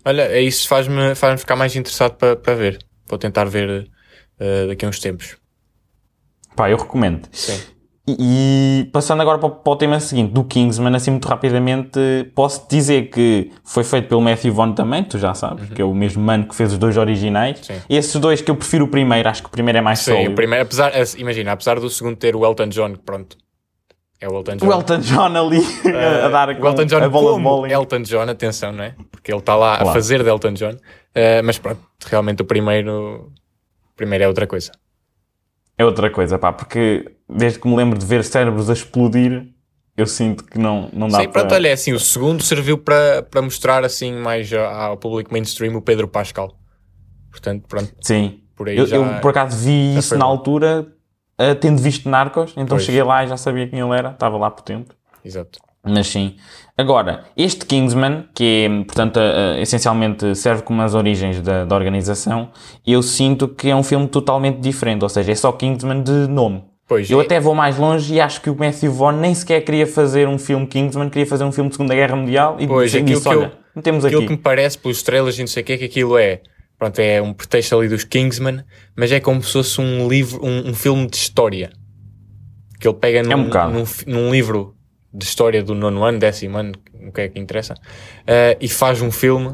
Olha, 0.06 0.24
é 0.24 0.42
isso 0.42 0.68
faz-me 0.68 1.14
faz 1.16 1.40
ficar 1.42 1.56
mais 1.56 1.76
interessado 1.76 2.16
para, 2.16 2.36
para 2.36 2.56
ver. 2.56 2.80
Vou 3.08 3.18
tentar 3.18 3.46
ver 3.46 3.90
eh, 4.40 4.68
daqui 4.68 4.86
a 4.86 4.90
uns 4.90 5.00
tempos. 5.00 5.38
Pá, 6.56 6.70
eu 6.70 6.78
recomendo. 6.78 7.28
Sim. 7.32 7.60
E, 8.08 8.16
e 8.82 8.86
passando 8.92 9.22
agora 9.22 9.38
para, 9.38 9.48
o- 9.48 9.56
para 9.56 9.72
o 9.74 9.76
tema 9.76 10.00
seguinte, 10.00 10.32
do 10.34 10.44
Kingsman, 10.44 10.96
assim 10.96 11.12
muito 11.12 11.28
rapidamente, 11.28 12.00
posso 12.34 12.68
dizer 12.68 13.10
que 13.12 13.52
foi 13.64 13.84
feito 13.84 14.08
pelo 14.08 14.20
Matthew 14.22 14.52
Vaughn 14.54 14.74
também, 14.74 15.04
tu 15.04 15.20
já 15.20 15.34
sabes, 15.36 15.70
que 15.70 15.80
é 15.82 15.86
o 15.86 15.94
mesmo 15.94 16.24
mano 16.24 16.48
que 16.48 16.56
fez 16.56 16.72
os 16.72 16.78
dois 16.80 16.98
originais. 16.98 17.60
Uhum. 17.60 17.76
Sim. 17.76 17.82
Esses 17.88 18.16
dois 18.16 18.42
que 18.42 18.50
eu 18.50 18.56
prefiro 18.56 18.86
o 18.86 18.88
primeiro, 18.88 19.30
acho 19.30 19.44
que 19.44 19.48
o 19.48 19.52
primeiro 19.52 19.78
é 19.78 19.82
mais 19.82 20.00
Sim, 20.00 20.12
sólido. 20.14 20.32
o 20.32 20.36
primeiro, 20.36 20.64
apesar, 20.64 20.92
eh, 20.96 21.04
imagina, 21.18 21.52
apesar 21.52 21.80
do 21.80 21.90
segundo 21.90 22.16
ter 22.16 22.36
o 22.36 22.44
Elton 22.44 22.68
John, 22.70 22.96
pronto, 22.96 23.38
é 24.22 24.28
o 24.28 24.36
Elton 24.36 24.56
John. 24.58 24.68
O 24.68 24.72
Elton 24.74 25.00
John 25.00 25.26
ali 25.48 25.60
a 26.26 26.30
dar 26.30 26.50
o 26.50 26.56
com 26.58 26.68
Elton 26.68 26.86
John 26.86 27.04
a 27.04 27.10
bola 27.10 27.38
de 27.38 27.44
bowling. 27.44 27.72
Elton 27.72 28.02
John, 28.02 28.22
atenção, 28.30 28.72
não 28.72 28.84
é? 28.84 28.96
Porque 29.12 29.32
ele 29.32 29.40
está 29.40 29.56
lá 29.56 29.76
a 29.76 29.78
Claro. 29.80 29.94
fazer 29.94 30.24
de 30.24 30.30
Elton 30.30 30.54
John. 30.54 30.76
Eh, 31.16 31.42
mas 31.42 31.58
pronto, 31.58 31.80
realmente 32.06 32.42
o 32.42 32.46
primeiro, 32.46 33.32
o 33.92 33.96
primeiro 33.96 34.24
é 34.24 34.28
outra 34.28 34.46
coisa. 34.48 34.72
É 35.78 35.86
outra 35.86 36.10
coisa, 36.10 36.38
pá, 36.38 36.52
porque 36.52 37.10
desde 37.30 37.60
que 37.60 37.68
me 37.68 37.76
lembro 37.76 37.98
de 37.98 38.06
ver 38.06 38.24
cérebros 38.26 38.70
a 38.70 38.74
explodir, 38.74 39.48
eu 39.96 40.06
sinto 40.06 40.44
que 40.44 40.58
não, 40.60 40.90
não 40.92 41.08
dá 41.08 41.20
Sim, 41.20 41.24
para... 41.30 41.42
pronto, 41.42 41.56
olha, 41.56 41.70
é 41.70 41.72
assim, 41.72 41.94
o 41.94 42.00
segundo 42.00 42.44
serviu 42.44 42.78
para, 42.78 43.24
para 43.24 43.42
mostrar 43.42 43.84
assim 43.86 44.14
mais 44.14 44.52
a- 44.52 44.68
ao 44.88 44.98
público 44.98 45.32
mainstream 45.32 45.76
o 45.76 45.82
Pedro 45.82 46.08
Pascal. 46.08 46.54
Portanto, 47.32 47.66
pronto, 47.68 47.94
Sim. 48.02 48.42
por 48.56 48.68
aí 48.68 48.78
Eu, 48.78 48.86
já... 48.86 48.96
eu, 48.98 49.06
por 49.22 49.30
acaso 49.32 49.58
vi 49.58 49.98
isso 49.98 50.18
na 50.18 50.26
altura, 50.26 50.86
eh, 51.40 51.56
tendo 51.56 51.82
visto 51.82 52.08
Narcos, 52.10 52.52
então 52.52 52.78
Pois. 52.78 52.84
cheguei 52.84 53.02
lá 53.02 53.24
e 53.24 53.28
já 53.28 53.38
sabia 53.38 53.68
quem 53.68 53.80
ele 53.80 53.96
era, 53.98 54.10
estava 54.12 54.38
lá 54.38 54.52
potente. 54.52 54.90
Exato. 55.26 55.58
Mas 55.84 56.08
sim. 56.08 56.36
Agora, 56.78 57.24
este 57.38 57.66
Kingsman, 57.66 58.26
que 58.36 58.66
é, 58.70 58.84
portanto, 58.84 59.18
a- 59.18 59.54
a- 59.56 59.60
essencialmente 59.62 60.36
serve 60.36 60.62
como 60.64 60.82
as 60.82 60.94
origens 60.94 61.42
da, 61.42 61.64
da 61.66 61.76
organização, 61.76 62.50
eu 62.86 63.02
sinto 63.02 63.48
que 63.48 63.70
é 63.70 63.76
um 63.76 63.82
filme 63.84 64.08
totalmente 64.08 64.60
diferente, 64.60 65.02
ou 65.04 65.10
seja, 65.10 65.32
é 65.32 65.36
só 65.36 65.52
Kingsman 65.54 66.04
de 66.04 66.12
nome. 66.28 66.64
Pois, 66.88 67.10
Eu 67.10 67.22
e- 67.22 67.26
até 67.26 67.40
vou 67.40 67.54
mais 67.56 67.78
longe 67.78 68.14
e 68.16 68.20
acho 68.20 68.42
que 68.42 68.50
o 68.50 68.56
Matthew 68.58 68.92
Vaughn 68.92 69.14
nem 69.18 69.34
sequer 69.34 69.62
queria 69.62 69.86
fazer 69.88 70.28
um 70.28 70.38
filme 70.38 70.66
Kingsman, 70.68 71.10
queria 71.10 71.26
fazer 71.28 71.44
um 71.44 71.52
filme 71.52 71.70
de 71.70 71.76
Segunda 71.76 71.96
Guerra 71.96 72.16
Mundial 72.16 72.58
e 72.60 72.68
Pois, 72.68 72.92
disse, 72.92 73.04
aquilo 73.04 73.22
que 73.22 73.28
eu- 73.28 73.32
olha, 73.32 73.52
Aquilo 73.78 74.08
aqui. 74.18 74.26
que 74.26 74.32
me 74.32 74.38
parece 74.38 74.78
pelos 74.78 74.98
estrelas 74.98 75.38
e 75.38 75.42
não 75.42 75.48
sei 75.48 75.64
o 75.64 75.66
que 75.66 75.74
é 75.74 75.78
que 75.78 75.86
aquilo 75.86 76.18
é. 76.18 76.42
Pronto, 76.80 76.98
é 76.98 77.22
um 77.22 77.34
pretexto 77.34 77.78
ali 77.78 77.90
dos 77.90 78.06
Kingsman, 78.06 78.64
mas 78.96 79.12
é 79.12 79.20
como 79.20 79.44
se 79.44 79.52
fosse 79.52 79.82
um 79.82 80.08
livro, 80.08 80.44
um, 80.44 80.70
um 80.70 80.74
filme 80.74 81.08
de 81.08 81.18
história. 81.18 81.72
Que 82.80 82.88
ele 82.88 82.96
pega 82.96 83.22
num, 83.22 83.36
um 83.36 83.44
bocado. 83.44 83.74
num, 83.74 83.86
num 84.08 84.32
livro 84.32 84.74
de 85.14 85.26
história 85.26 85.62
do 85.62 85.76
nono 85.76 86.06
ano, 86.06 86.18
décimo 86.18 86.58
ano, 86.58 86.72
o 87.06 87.12
que 87.12 87.22
é 87.22 87.28
que 87.28 87.38
interessa, 87.38 87.76
eh, 88.26 88.58
e 88.62 88.70
faz 88.70 89.02
um 89.02 89.12
filme 89.12 89.54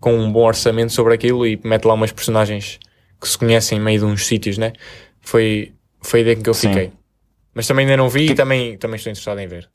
com 0.00 0.14
um 0.14 0.32
bom 0.32 0.46
orçamento 0.46 0.92
sobre 0.92 1.12
aquilo 1.12 1.46
e 1.46 1.60
mete 1.62 1.84
lá 1.84 1.92
umas 1.92 2.10
personagens 2.10 2.80
que 3.20 3.28
se 3.28 3.36
conhecem 3.36 3.78
em 3.78 3.80
meio 3.80 3.98
de 3.98 4.04
uns 4.06 4.26
sítios, 4.26 4.56
né? 4.56 4.72
Foi, 5.20 5.74
foi 6.00 6.20
a 6.20 6.22
ideia 6.22 6.36
com 6.36 6.42
que 6.42 6.50
eu 6.50 6.54
Sim. 6.54 6.68
fiquei. 6.68 6.92
Mas 7.54 7.66
também 7.66 7.84
ainda 7.84 7.98
não 7.98 8.08
vi 8.08 8.30
e 8.30 8.34
também, 8.34 8.78
também 8.78 8.96
estou 8.96 9.10
interessado 9.10 9.38
em 9.38 9.46
ver. 9.46 9.68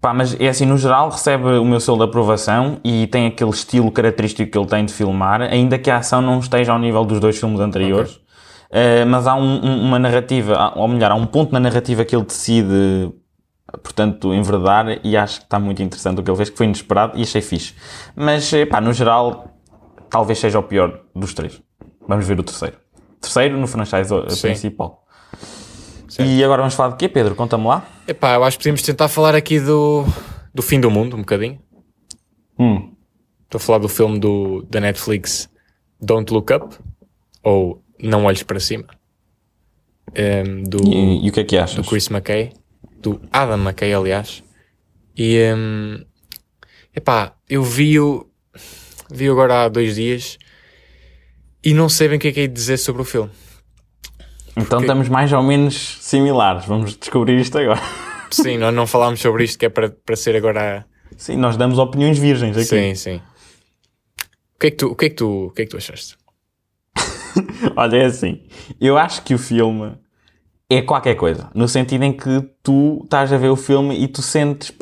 Pá, 0.00 0.12
mas 0.12 0.38
é 0.40 0.48
assim, 0.48 0.66
no 0.66 0.76
geral 0.76 1.10
recebe 1.10 1.44
o 1.58 1.64
meu 1.64 1.80
selo 1.80 1.98
de 1.98 2.04
aprovação 2.04 2.78
e 2.84 3.06
tem 3.06 3.26
aquele 3.26 3.50
estilo 3.50 3.90
característico 3.90 4.50
que 4.50 4.58
ele 4.58 4.66
tem 4.66 4.84
de 4.84 4.92
filmar, 4.92 5.40
ainda 5.42 5.78
que 5.78 5.90
a 5.90 5.98
ação 5.98 6.20
não 6.20 6.38
esteja 6.38 6.72
ao 6.72 6.78
nível 6.78 7.04
dos 7.04 7.20
dois 7.20 7.38
filmes 7.38 7.60
anteriores. 7.60 8.20
Eh, 8.70 9.04
mas 9.04 9.26
há 9.26 9.34
um- 9.36 9.64
um- 9.64 9.82
uma 9.82 9.98
narrativa, 9.98 10.72
ou 10.74 10.88
melhor, 10.88 11.12
há 11.12 11.14
um 11.14 11.24
ponto 11.26 11.52
na 11.52 11.60
narrativa 11.60 12.04
que 12.04 12.14
ele 12.16 12.24
decide, 12.24 13.12
portanto, 13.82 14.34
enverdar 14.34 14.98
e 15.04 15.16
acho 15.16 15.38
que 15.38 15.44
está 15.46 15.58
muito 15.58 15.80
interessante 15.82 16.20
o 16.20 16.22
que 16.22 16.30
ele 16.30 16.36
fez, 16.36 16.50
que 16.50 16.56
foi 16.56 16.66
inesperado 16.66 17.16
e 17.16 17.22
achei 17.22 17.40
fixe. 17.40 17.74
Mas, 18.14 18.52
eh, 18.52 18.66
pá, 18.66 18.80
no 18.80 18.92
geral, 18.92 19.48
talvez 20.10 20.38
seja 20.40 20.58
o 20.58 20.62
pior 20.64 21.00
dos 21.14 21.32
três. 21.32 21.62
Vamos 22.08 22.26
ver 22.26 22.38
o 22.38 22.42
terceiro. 22.42 22.76
Terceiro 23.20 23.56
no 23.56 23.66
franchise 23.68 24.12
eh, 24.12 24.30
Sim. 24.30 24.48
principal. 24.48 25.04
E 26.18 26.42
agora 26.42 26.62
vamos 26.62 26.74
falar 26.74 26.90
de 26.90 26.96
quê, 26.96 27.08
Pedro? 27.08 27.34
Conta-me 27.34 27.66
lá. 27.66 27.86
Epá, 28.06 28.34
eu 28.34 28.44
acho 28.44 28.56
que 28.56 28.64
podemos 28.64 28.82
tentar 28.82 29.08
falar 29.08 29.34
aqui 29.34 29.60
do, 29.60 30.04
do 30.54 30.62
fim 30.62 30.80
do 30.80 30.90
mundo, 30.90 31.16
um 31.16 31.20
bocadinho. 31.20 31.58
Hum. 32.58 32.92
Estou 33.44 33.58
a 33.58 33.60
falar 33.60 33.78
do 33.78 33.88
filme 33.88 34.18
do, 34.18 34.62
da 34.62 34.80
Netflix 34.80 35.48
Don't 36.00 36.32
Look 36.32 36.52
Up 36.52 36.76
ou 37.42 37.82
Não 38.00 38.24
Olhes 38.24 38.42
para 38.42 38.58
Cima. 38.58 38.86
Um, 40.16 40.62
do, 40.62 40.78
E, 40.88 41.26
e 41.26 41.28
o 41.28 41.32
que 41.32 41.40
é 41.40 41.44
que 41.44 41.56
achas? 41.58 41.76
do 41.76 41.84
Chris 41.84 42.08
McKay, 42.08 42.52
do 42.98 43.20
Adam 43.30 43.58
McKay, 43.58 43.92
aliás. 43.92 44.42
E 45.16 45.38
hum, 45.54 46.04
epá, 46.94 47.34
eu 47.48 47.62
vi-o 47.62 48.26
vi 49.10 49.28
agora 49.28 49.64
há 49.64 49.68
dois 49.68 49.94
dias 49.94 50.38
e 51.62 51.72
não 51.74 51.88
sei 51.88 52.08
bem 52.08 52.16
o 52.16 52.20
que 52.20 52.28
é 52.28 52.32
que 52.32 52.40
é 52.40 52.46
de 52.46 52.52
dizer 52.52 52.76
sobre 52.76 53.02
o 53.02 53.04
filme. 53.04 53.30
Então 54.56 54.80
estamos 54.80 55.08
mais 55.08 55.32
ou 55.32 55.42
menos 55.42 55.98
similares. 56.00 56.64
Vamos 56.64 56.96
descobrir 56.96 57.38
isto 57.38 57.58
agora. 57.58 57.80
Sim, 58.30 58.56
nós 58.58 58.74
não 58.74 58.86
falámos 58.86 59.20
sobre 59.20 59.44
isto, 59.44 59.58
que 59.58 59.66
é 59.66 59.68
para, 59.68 59.90
para 59.90 60.16
ser 60.16 60.34
agora. 60.34 60.84
Sim, 61.16 61.36
nós 61.36 61.56
damos 61.56 61.78
opiniões 61.78 62.18
virgens 62.18 62.56
aqui. 62.56 62.66
Sim, 62.66 62.94
sim. 62.94 63.20
O 64.56 64.58
que 64.58 64.66
é 64.66 64.70
que 64.70 64.76
tu, 64.76 64.86
o 64.88 64.96
que 64.96 65.04
é 65.04 65.08
que 65.10 65.14
tu, 65.14 65.46
o 65.46 65.50
que 65.50 65.62
é 65.62 65.64
que 65.64 65.70
tu 65.70 65.76
achaste? 65.76 66.16
Olha, 67.76 67.96
é 67.98 68.04
assim. 68.06 68.42
Eu 68.80 68.98
acho 68.98 69.22
que 69.22 69.34
o 69.34 69.38
filme 69.38 69.96
é 70.68 70.82
qualquer 70.82 71.14
coisa. 71.14 71.50
No 71.54 71.68
sentido 71.68 72.02
em 72.02 72.12
que 72.12 72.42
tu 72.62 73.00
estás 73.04 73.32
a 73.32 73.38
ver 73.38 73.48
o 73.48 73.56
filme 73.56 73.96
e 73.96 74.08
tu 74.08 74.22
sentes. 74.22 74.72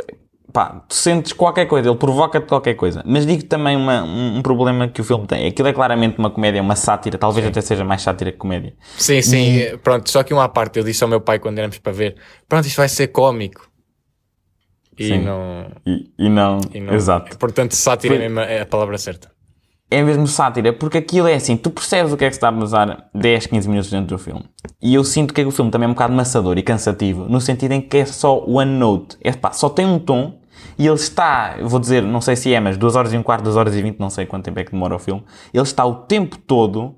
Pá, 0.54 0.84
tu 0.88 0.94
sentes 0.94 1.32
qualquer 1.32 1.66
coisa, 1.66 1.88
ele 1.90 1.98
provoca-te 1.98 2.46
qualquer 2.46 2.74
coisa. 2.74 3.02
Mas 3.04 3.26
digo 3.26 3.42
também 3.44 3.76
uma, 3.76 4.04
um, 4.04 4.36
um 4.38 4.40
problema 4.42 4.86
que 4.86 5.00
o 5.00 5.04
filme 5.04 5.26
tem. 5.26 5.48
Aquilo 5.48 5.66
é 5.66 5.72
claramente 5.72 6.16
uma 6.16 6.30
comédia, 6.30 6.62
uma 6.62 6.76
sátira, 6.76 7.18
talvez 7.18 7.44
até 7.44 7.60
seja 7.60 7.84
mais 7.84 8.02
sátira 8.02 8.30
que 8.30 8.38
comédia. 8.38 8.72
Sim, 8.96 9.20
sim, 9.20 9.76
pronto, 9.82 10.08
só 10.08 10.22
que 10.22 10.32
uma 10.32 10.48
parte, 10.48 10.78
eu 10.78 10.84
disse 10.84 11.02
ao 11.02 11.10
meu 11.10 11.20
pai 11.20 11.40
quando 11.40 11.58
éramos 11.58 11.78
para 11.78 11.92
ver: 11.92 12.14
pronto, 12.48 12.66
isto 12.68 12.76
vai 12.76 12.88
ser 12.88 13.08
cómico. 13.08 13.68
E 14.96 15.08
Sim. 15.08 15.24
não, 15.24 15.66
E, 15.84 16.08
e 16.16 16.28
não, 16.28 16.60
e 16.72 16.78
não. 16.80 16.94
Exato. 16.94 17.36
Portanto, 17.36 17.72
sátira 17.74 18.14
é, 18.14 18.18
Foi- 18.18 18.28
mesmo 18.28 18.38
é 18.40 18.60
a 18.60 18.66
palavra 18.66 18.96
certa. 18.96 19.32
é 19.90 20.00
mesmo 20.04 20.24
sátira, 20.28 20.72
porque 20.72 20.98
aquilo 20.98 21.26
é 21.26 21.34
assim, 21.34 21.56
tu 21.56 21.68
percebes 21.68 22.12
o 22.12 22.16
que 22.16 22.24
é 22.24 22.28
que 22.28 22.34
se 22.34 22.38
está 22.38 22.48
a 22.50 22.52
usar 22.56 23.10
10, 23.12 23.46
15 23.46 23.68
minutos 23.68 23.90
dentro 23.90 24.16
do 24.16 24.18
filme. 24.22 24.44
E 24.80 24.94
eu 24.94 25.02
sinto 25.02 25.34
que 25.34 25.44
o 25.44 25.50
filme 25.50 25.72
também 25.72 25.86
é 25.86 25.90
um 25.90 25.94
bocado 25.94 26.14
maçador 26.14 26.56
e 26.58 26.62
cansativo, 26.62 27.24
no 27.28 27.40
sentido 27.40 27.72
em 27.72 27.80
que 27.80 27.96
é 27.96 28.04
só 28.06 28.38
one 28.46 28.70
note. 28.70 29.16
É 29.20 29.32
pá, 29.32 29.50
só 29.50 29.68
tem 29.68 29.84
um 29.84 29.98
tom 29.98 30.38
e 30.78 30.86
ele 30.86 30.96
está, 30.96 31.56
vou 31.62 31.78
dizer, 31.78 32.02
não 32.02 32.20
sei 32.20 32.36
se 32.36 32.52
é, 32.52 32.60
mas 32.60 32.76
2 32.76 32.96
horas 32.96 33.12
e 33.12 33.16
um 33.16 33.22
quarto, 33.22 33.44
2 33.44 33.56
horas 33.56 33.74
e 33.74 33.82
20, 33.82 33.98
não 33.98 34.10
sei 34.10 34.26
quanto 34.26 34.44
tempo 34.44 34.58
é 34.58 34.64
que 34.64 34.72
demora 34.72 34.96
o 34.96 34.98
filme. 34.98 35.22
Ele 35.52 35.62
está 35.62 35.84
o 35.84 35.94
tempo 35.94 36.36
todo, 36.38 36.96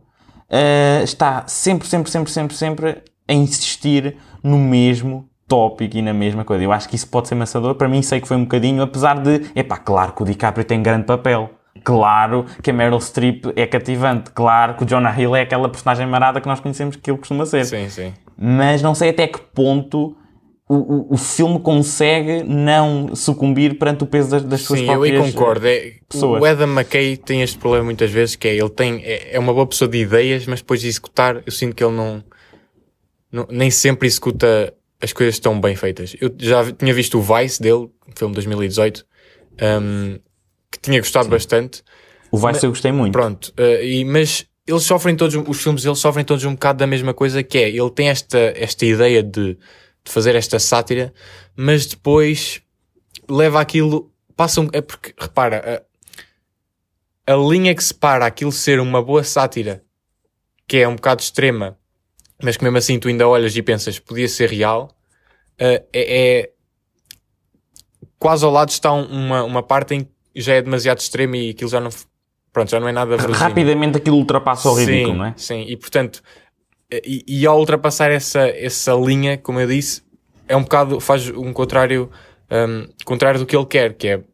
ah, 0.51 1.03
está 1.03 1.45
sempre, 1.47 1.87
sempre, 1.87 2.11
sempre, 2.11 2.31
sempre, 2.31 2.57
sempre 2.57 3.03
a 3.29 3.33
insistir 3.33 4.17
no 4.43 4.59
mesmo 4.59 5.29
tópico 5.49 5.97
e 5.97 6.03
na 6.03 6.13
mesma 6.13 6.45
coisa. 6.45 6.63
Eu 6.65 6.73
acho 6.73 6.89
que 6.89 6.97
isso 6.97 7.09
pode 7.09 7.29
ser 7.29 7.35
maçador. 7.35 7.75
Para 7.75 7.89
mim, 7.89 8.03
sei 8.03 8.21
que 8.21 8.29
foi 8.29 8.37
um 8.37 8.43
bocadinho, 8.43 8.83
apesar 8.83 9.21
de, 9.21 9.51
epá, 9.55 9.77
claro 9.77 10.13
que 10.13 10.23
o 10.23 10.27
DiCaprio 10.27 10.65
tem 10.65 10.83
grande 10.83 11.05
papel. 11.05 11.51
Claro 11.85 12.47
que 12.63 12.71
a 12.71 12.73
Meryl 12.73 13.01
Streep 13.01 13.45
é 13.55 13.67
cativante. 13.67 14.31
Claro 14.31 14.75
que 14.75 14.83
o 14.83 14.87
Jonah 14.87 15.21
Hill 15.21 15.37
é 15.37 15.43
aquela 15.43 15.69
personagem 15.69 16.07
marada 16.07 16.41
que 16.41 16.49
nós 16.49 16.59
conhecemos 16.59 16.97
que 16.97 17.11
ele 17.11 17.19
costuma 17.19 17.47
ser. 17.47 17.65
Sim, 17.65 17.89
sim. 17.89 18.15
Mas 18.37 18.83
não 18.83 18.95
sei 18.95 19.11
até 19.11 19.27
que 19.27 19.39
ponto 19.39 20.17
o, 20.69 20.75
o, 20.75 21.15
o 21.15 21.17
filme 21.17 21.61
consegue 21.61 22.43
não 22.43 23.15
sucumbir 23.15 23.79
perante 23.79 24.03
o 24.03 24.07
peso 24.07 24.31
das, 24.31 24.43
das 24.43 24.61
suas 24.63 24.81
Sim, 24.81 24.87
eu 24.87 24.93
próprias... 24.95 25.33
concordo. 25.33 25.67
É, 25.67 25.93
pessoas. 26.09 26.43
o 26.43 26.45
Adam 26.45 26.69
McKay 26.69 27.17
tem 27.17 27.43
este 27.43 27.57
problema 27.57 27.85
muitas 27.85 28.11
vezes, 28.11 28.35
que 28.35 28.49
é 28.49 28.57
ele 28.57 28.71
tem 28.71 29.01
é, 29.05 29.37
é 29.37 29.39
uma 29.39 29.55
boa 29.55 29.67
pessoa 29.67 29.89
de 29.89 29.99
ideias, 29.99 30.45
mas 30.47 30.61
depois 30.61 30.81
de 30.81 30.89
executar, 30.89 31.41
eu 31.47 31.53
sinto 31.53 31.75
que 31.75 31.85
ele 31.85 31.95
não, 31.95 32.23
não- 33.31 33.47
nem 33.49 33.71
sempre 33.71 34.09
executa 34.09 34.75
as 35.01 35.13
coisas 35.13 35.39
tão 35.39 35.61
bem 35.61 35.77
feitas. 35.77 36.17
Eu 36.21 36.35
já 36.37 36.73
tinha 36.73 36.93
visto 36.93 37.19
o 37.19 37.23
Vice 37.23 37.63
dele, 37.63 37.89
filme 38.17 38.33
de 38.33 38.37
2018, 38.37 39.07
um, 39.83 40.19
que 40.73 40.81
tinha 40.81 40.99
gostado 40.99 41.29
bastante. 41.29 41.83
O 42.33 42.39
Vice 42.39 42.65
eu 42.65 42.71
gostei 42.71 42.91
muito. 42.91 43.13
Pronto, 43.13 43.53
eh, 43.57 43.87
e, 43.87 44.05
mas 44.05 44.47
eles 44.67 44.83
sofrem 44.83 45.15
todos, 45.15 45.37
os 45.47 45.63
filmes 45.63 45.85
eles 45.85 45.99
sofrem 45.99 46.25
todos 46.25 46.45
um 46.45 46.53
bocado 46.55 46.79
da 46.81 46.87
mesma 46.89 47.15
coisa 47.15 47.41
que 47.43 47.57
é, 47.57 47.69
ele 47.69 47.91
tem 47.91 48.09
esta, 48.09 48.53
esta 48.57 48.85
ideia 48.85 49.23
de, 49.23 49.57
de 50.07 50.13
fazer 50.13 50.35
esta 50.37 50.59
sátira, 50.59 51.13
mas 51.57 51.85
depois 51.85 52.63
leva 53.29 53.61
aquilo, 53.61 54.13
passa 54.37 54.61
um, 54.61 54.69
é 54.73 54.81
porque, 54.81 55.13
repara, 55.19 55.85
a, 57.27 57.33
a 57.33 57.37
linha 57.37 57.75
que 57.75 57.83
separa 57.83 58.25
aquilo 58.25 58.53
ser 58.53 58.79
uma 58.81 59.03
boa 59.03 59.25
sátira, 59.25 59.83
que 60.67 60.77
é 60.79 60.87
um 60.89 60.95
bocado 60.95 61.21
extrema, 61.21 61.77
mas 62.43 62.57
que 62.57 62.63
mesmo 62.65 62.79
assim 62.79 62.99
tu 63.01 63.09
ainda 63.09 63.27
olhas 63.27 63.55
e 63.57 63.63
pensas, 63.63 63.99
podia 63.99 64.29
ser 64.29 64.49
real, 64.51 64.97
eh, 65.59 65.85
é, 65.93 66.39
é- 66.41 66.51
quase 68.19 68.45
ao 68.45 68.51
lado 68.53 68.69
está 68.71 68.93
um- 68.93 69.07
uma, 69.07 69.43
uma 69.43 69.63
parte 69.63 69.95
em 69.95 70.05
que 70.05 70.11
já 70.37 70.55
é 70.55 70.63
demasiado 70.63 70.99
extrema 70.99 71.37
e 71.37 71.51
aquilo 71.51 71.71
já 71.71 71.81
não, 71.81 71.91
pronto, 72.53 72.71
já 72.71 72.79
não 72.79 72.87
é 72.89 72.93
nada 72.93 73.11
verosímil. 73.17 73.39
Rapidamente 73.41 73.97
aquilo 73.97 74.17
ultrapassa 74.19 74.69
o 74.71 74.75
ridículo, 74.75 75.13
sim, 75.15 75.19
não 75.19 75.25
é? 75.25 75.35
Sim, 75.37 75.63
e 75.67 75.77
portanto, 75.77 76.23
e, 76.91 77.25
e 77.27 77.47
ao 77.47 77.59
ultrapassar 77.59 78.11
essa, 78.11 78.47
essa 78.49 78.93
linha, 78.95 79.37
como 79.37 79.61
eu 79.61 79.67
disse, 79.67 80.03
é 80.49 80.57
um 80.57 80.63
bocado, 80.63 81.01
faz 81.01 81.29
um 81.29 81.53
contrário, 81.53 82.11
um, 82.51 82.89
contrário 83.05 83.41
do 83.41 83.47
que 83.47 83.57
ele 83.57 83.67
quer, 83.67 83.95
que 83.95 84.09
é 84.09 84.25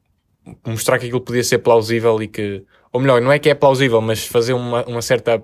mostrar 0.67 0.99
que 0.99 1.07
aquilo 1.07 1.21
podia 1.21 1.45
ser 1.45 1.59
plausível 1.59 2.23
e 2.23 2.29
que, 2.29 2.65
ou 2.93 3.01
melhor, 3.01 3.21
não 3.21 3.33
é 3.33 3.39
que 3.39 3.49
é 3.49 3.55
plausível, 3.55 4.01
mas 4.01 4.27
fazer 4.27 4.53
uma, 4.53 4.85
uma 4.85 5.01
certa, 5.01 5.43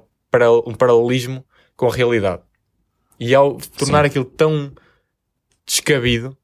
um 0.67 0.75
paralelismo 0.75 1.45
com 1.77 1.87
a 1.87 1.95
realidade. 1.95 2.43
E 3.19 3.35
ao 3.35 3.57
tornar 3.57 4.03
Sim. 4.03 4.07
aquilo 4.07 4.25
tão 4.25 4.73
descabido, 5.67 6.37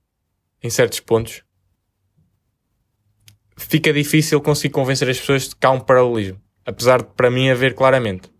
em 0.63 0.71
certos 0.71 0.99
pontos, 1.01 1.43
fica 3.57 3.93
difícil 3.93 4.41
conseguir 4.41 4.73
convencer 4.73 5.09
as 5.09 5.19
pessoas 5.19 5.49
de 5.49 5.57
que 5.57 5.67
há 5.67 5.71
um 5.71 5.81
paralelismo. 5.81 6.41
Apesar 6.65 7.03
de, 7.03 7.09
para 7.15 7.31
mim, 7.31 7.51
haver 7.51 7.75
claramente. 7.75 8.34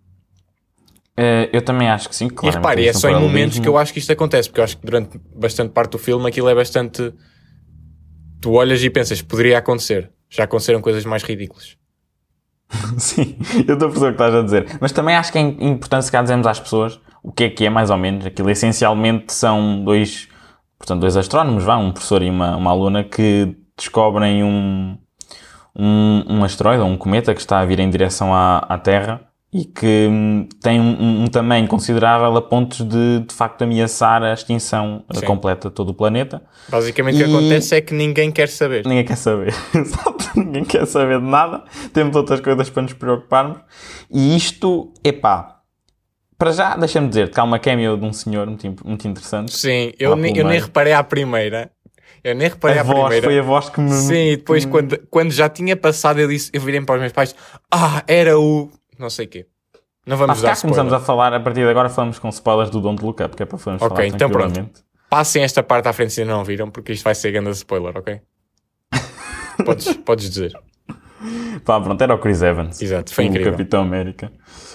Eh, 1.17 1.51
eu 1.53 1.63
também 1.63 1.89
acho 1.89 2.09
que 2.09 2.17
sim, 2.17 2.27
E 2.27 2.31
claro. 2.31 2.57
repare, 2.57 2.89
é 2.89 2.93
só 2.93 3.09
em 3.09 3.21
momentos 3.21 3.59
que 3.59 3.69
eu 3.69 3.79
acho 3.79 3.93
que 3.93 3.99
isto 3.99 4.13
acontece, 4.13 4.49
porque 4.49 4.61
eu 4.61 4.65
acho 4.65 4.77
que 4.77 4.85
durante 4.85 5.21
bastante 5.35 5.73
parte 5.73 5.93
do 5.93 5.99
filme 5.99 6.29
aquilo 6.29 6.49
é 6.49 6.55
bastante. 6.55 7.13
Tu 8.41 8.53
olhas 8.53 8.83
e 8.83 8.91
pensas, 8.91 9.23
poderia 9.23 9.59
acontecer. 9.59 10.11
Já 10.29 10.45
aconteceram 10.45 10.81
coisas 10.81 11.05
mais 11.05 11.23
ridículas. 11.23 11.77
Sim, 12.99 13.37
eu 13.67 13.75
estou 13.75 13.89
a 13.89 13.91
perceber 13.91 14.07
o 14.07 14.17
que 14.17 14.23
estás 14.23 14.35
a 14.35 14.43
dizer. 14.43 14.79
Mas 14.81 14.91
também 14.91 15.15
acho 15.15 15.31
que 15.31 15.39
é 15.39 15.41
importante 15.41 16.07
se 16.07 16.13
cá 16.13 16.21
dizermos 16.21 16.47
às 16.47 16.59
pessoas 16.59 17.01
o 17.23 17.33
que 17.33 17.45
é 17.45 17.51
que 17.51 17.65
é 17.65 17.71
mais 17.71 17.91
ou 17.91 17.97
menos. 17.97 18.27
Aquilo 18.27 18.51
essencialmente 18.51 19.33
são 19.33 19.85
dois, 19.85 20.29
portanto, 20.77 21.01
dois 21.01 21.17
astrónomos, 21.17 21.63
vá, 21.63 21.77
um 21.77 21.93
professor 21.93 22.23
e 22.23 22.29
uma, 22.29 22.57
uma 22.57 22.71
aluna 22.71 23.05
que 23.05 23.57
descobrem 23.77 24.43
um, 24.43 24.99
um, 25.77 26.25
um 26.29 26.45
asteroide, 26.45 26.83
ou 26.83 26.89
um 26.89 26.97
cometa 26.97 27.33
que 27.33 27.41
está 27.41 27.61
a 27.61 27.65
vir 27.65 27.79
em 27.79 27.89
direção 27.89 28.35
à, 28.35 28.59
à 28.59 28.79
Terra 28.79 29.21
e 29.57 29.65
que 29.65 30.09
hum, 30.11 30.49
tem 30.61 30.81
um, 30.81 31.23
um 31.23 31.27
tamanho 31.29 31.69
considerável 31.69 32.37
a 32.37 32.43
pontos 32.43 32.81
de, 32.81 33.21
de 33.21 33.33
facto, 33.33 33.63
ameaçar 33.63 34.21
a 34.21 34.33
extinção 34.35 35.05
Sim. 35.13 35.25
completa 35.25 35.69
de 35.69 35.75
todo 35.77 35.91
o 35.91 35.95
planeta. 35.95 36.43
Basicamente 36.69 37.15
o 37.15 37.25
que 37.25 37.31
E- 37.31 37.35
acontece 37.37 37.77
é 37.77 37.81
que 37.81 37.95
ninguém 37.95 38.33
quer 38.33 38.49
saber. 38.49 38.85
Ninguém 38.85 39.05
quer 39.05 39.17
saber. 39.17 39.55
Exato. 39.73 40.31
Ninguém 40.35 40.65
quer 40.65 40.85
saber 40.89 41.21
de 41.21 41.27
nada. 41.27 41.63
Temos 41.93 42.17
outras 42.17 42.41
coisas 42.41 42.69
para 42.69 42.83
nos 42.83 42.95
preocuparmos. 42.95 43.59
E 44.11 44.35
isto, 44.37 44.93
epá, 45.05 45.61
para 46.37 46.51
já, 46.51 46.77
deixa-me 46.77 47.07
dizer 47.07 47.31
que 47.31 47.39
há 47.39 47.45
uma 47.45 47.61
cameo 47.61 47.97
de 47.97 48.05
um 48.05 48.13
senhor 48.13 48.49
muito, 48.49 48.67
muito 48.85 49.07
interessante. 49.07 49.57
Sim, 49.57 49.93
eu, 50.01 50.17
nem, 50.17 50.37
eu 50.37 50.49
nem 50.49 50.59
reparei 50.59 50.93
à 50.93 51.05
primeira. 51.05 51.71
Eu 52.25 52.35
nem 52.35 52.49
reparei 52.49 52.79
A 52.79 52.81
à 52.81 52.85
voz, 52.85 52.97
primeira. 53.03 53.25
foi 53.27 53.39
a 53.39 53.43
voz 53.43 53.69
que 53.69 53.81
me... 53.81 53.91
Sim, 53.93 54.31
e 54.33 54.37
depois 54.37 54.65
quando, 54.65 54.99
quando 55.11 55.31
já 55.31 55.49
tinha 55.49 55.77
passado 55.77 56.19
eu 56.19 56.27
disse, 56.27 56.51
eu 56.53 56.61
virei 56.61 56.81
para 56.81 56.97
os 56.97 57.01
meus 57.03 57.13
pais, 57.13 57.37
ah, 57.71 58.03
era 58.09 58.37
o 58.37 58.69
não 58.99 59.11
sei 59.11 59.27
quê. 59.27 59.47
Não 60.07 60.17
vamos 60.17 60.41
dar 60.43 60.55
cá 60.55 60.61
começamos 60.61 60.93
a 60.93 61.01
falar, 61.01 61.33
a 61.33 61.41
partir 61.41 61.61
de 61.61 61.69
agora 61.69 61.89
falamos 61.89 62.19
com 62.19 62.29
spoilers 62.29 62.71
do 62.71 62.81
Don't 62.81 63.03
Look 63.03 63.23
Up, 63.23 63.35
que 63.37 63.43
é 63.43 63.47
para 63.47 63.57
falarmos 63.59 63.83
Ok, 63.83 63.97
falar 63.97 64.07
então 64.09 64.29
pronto. 64.31 64.71
Passem 65.09 65.43
esta 65.43 65.63
parte 65.63 65.89
à 65.89 65.93
frente 65.93 66.13
se 66.13 66.21
ainda 66.21 66.35
não 66.35 66.45
viram, 66.45 66.71
porque 66.71 66.93
isto 66.93 67.05
vai 67.05 67.15
ser 67.15 67.31
grande 67.33 67.51
spoiler, 67.53 67.97
ok? 67.97 68.21
podes, 69.65 69.93
podes 69.99 70.29
dizer. 70.31 70.53
Pá, 71.65 71.81
pronto, 71.81 72.01
era 72.03 72.15
o 72.15 72.19
Chris 72.19 72.43
Evans. 72.43 72.83
Exato, 72.83 73.15
foi 73.15 73.25
o 73.25 73.29
incrível. 73.29 73.53
Capitão 73.53 73.83
América. 73.83 74.31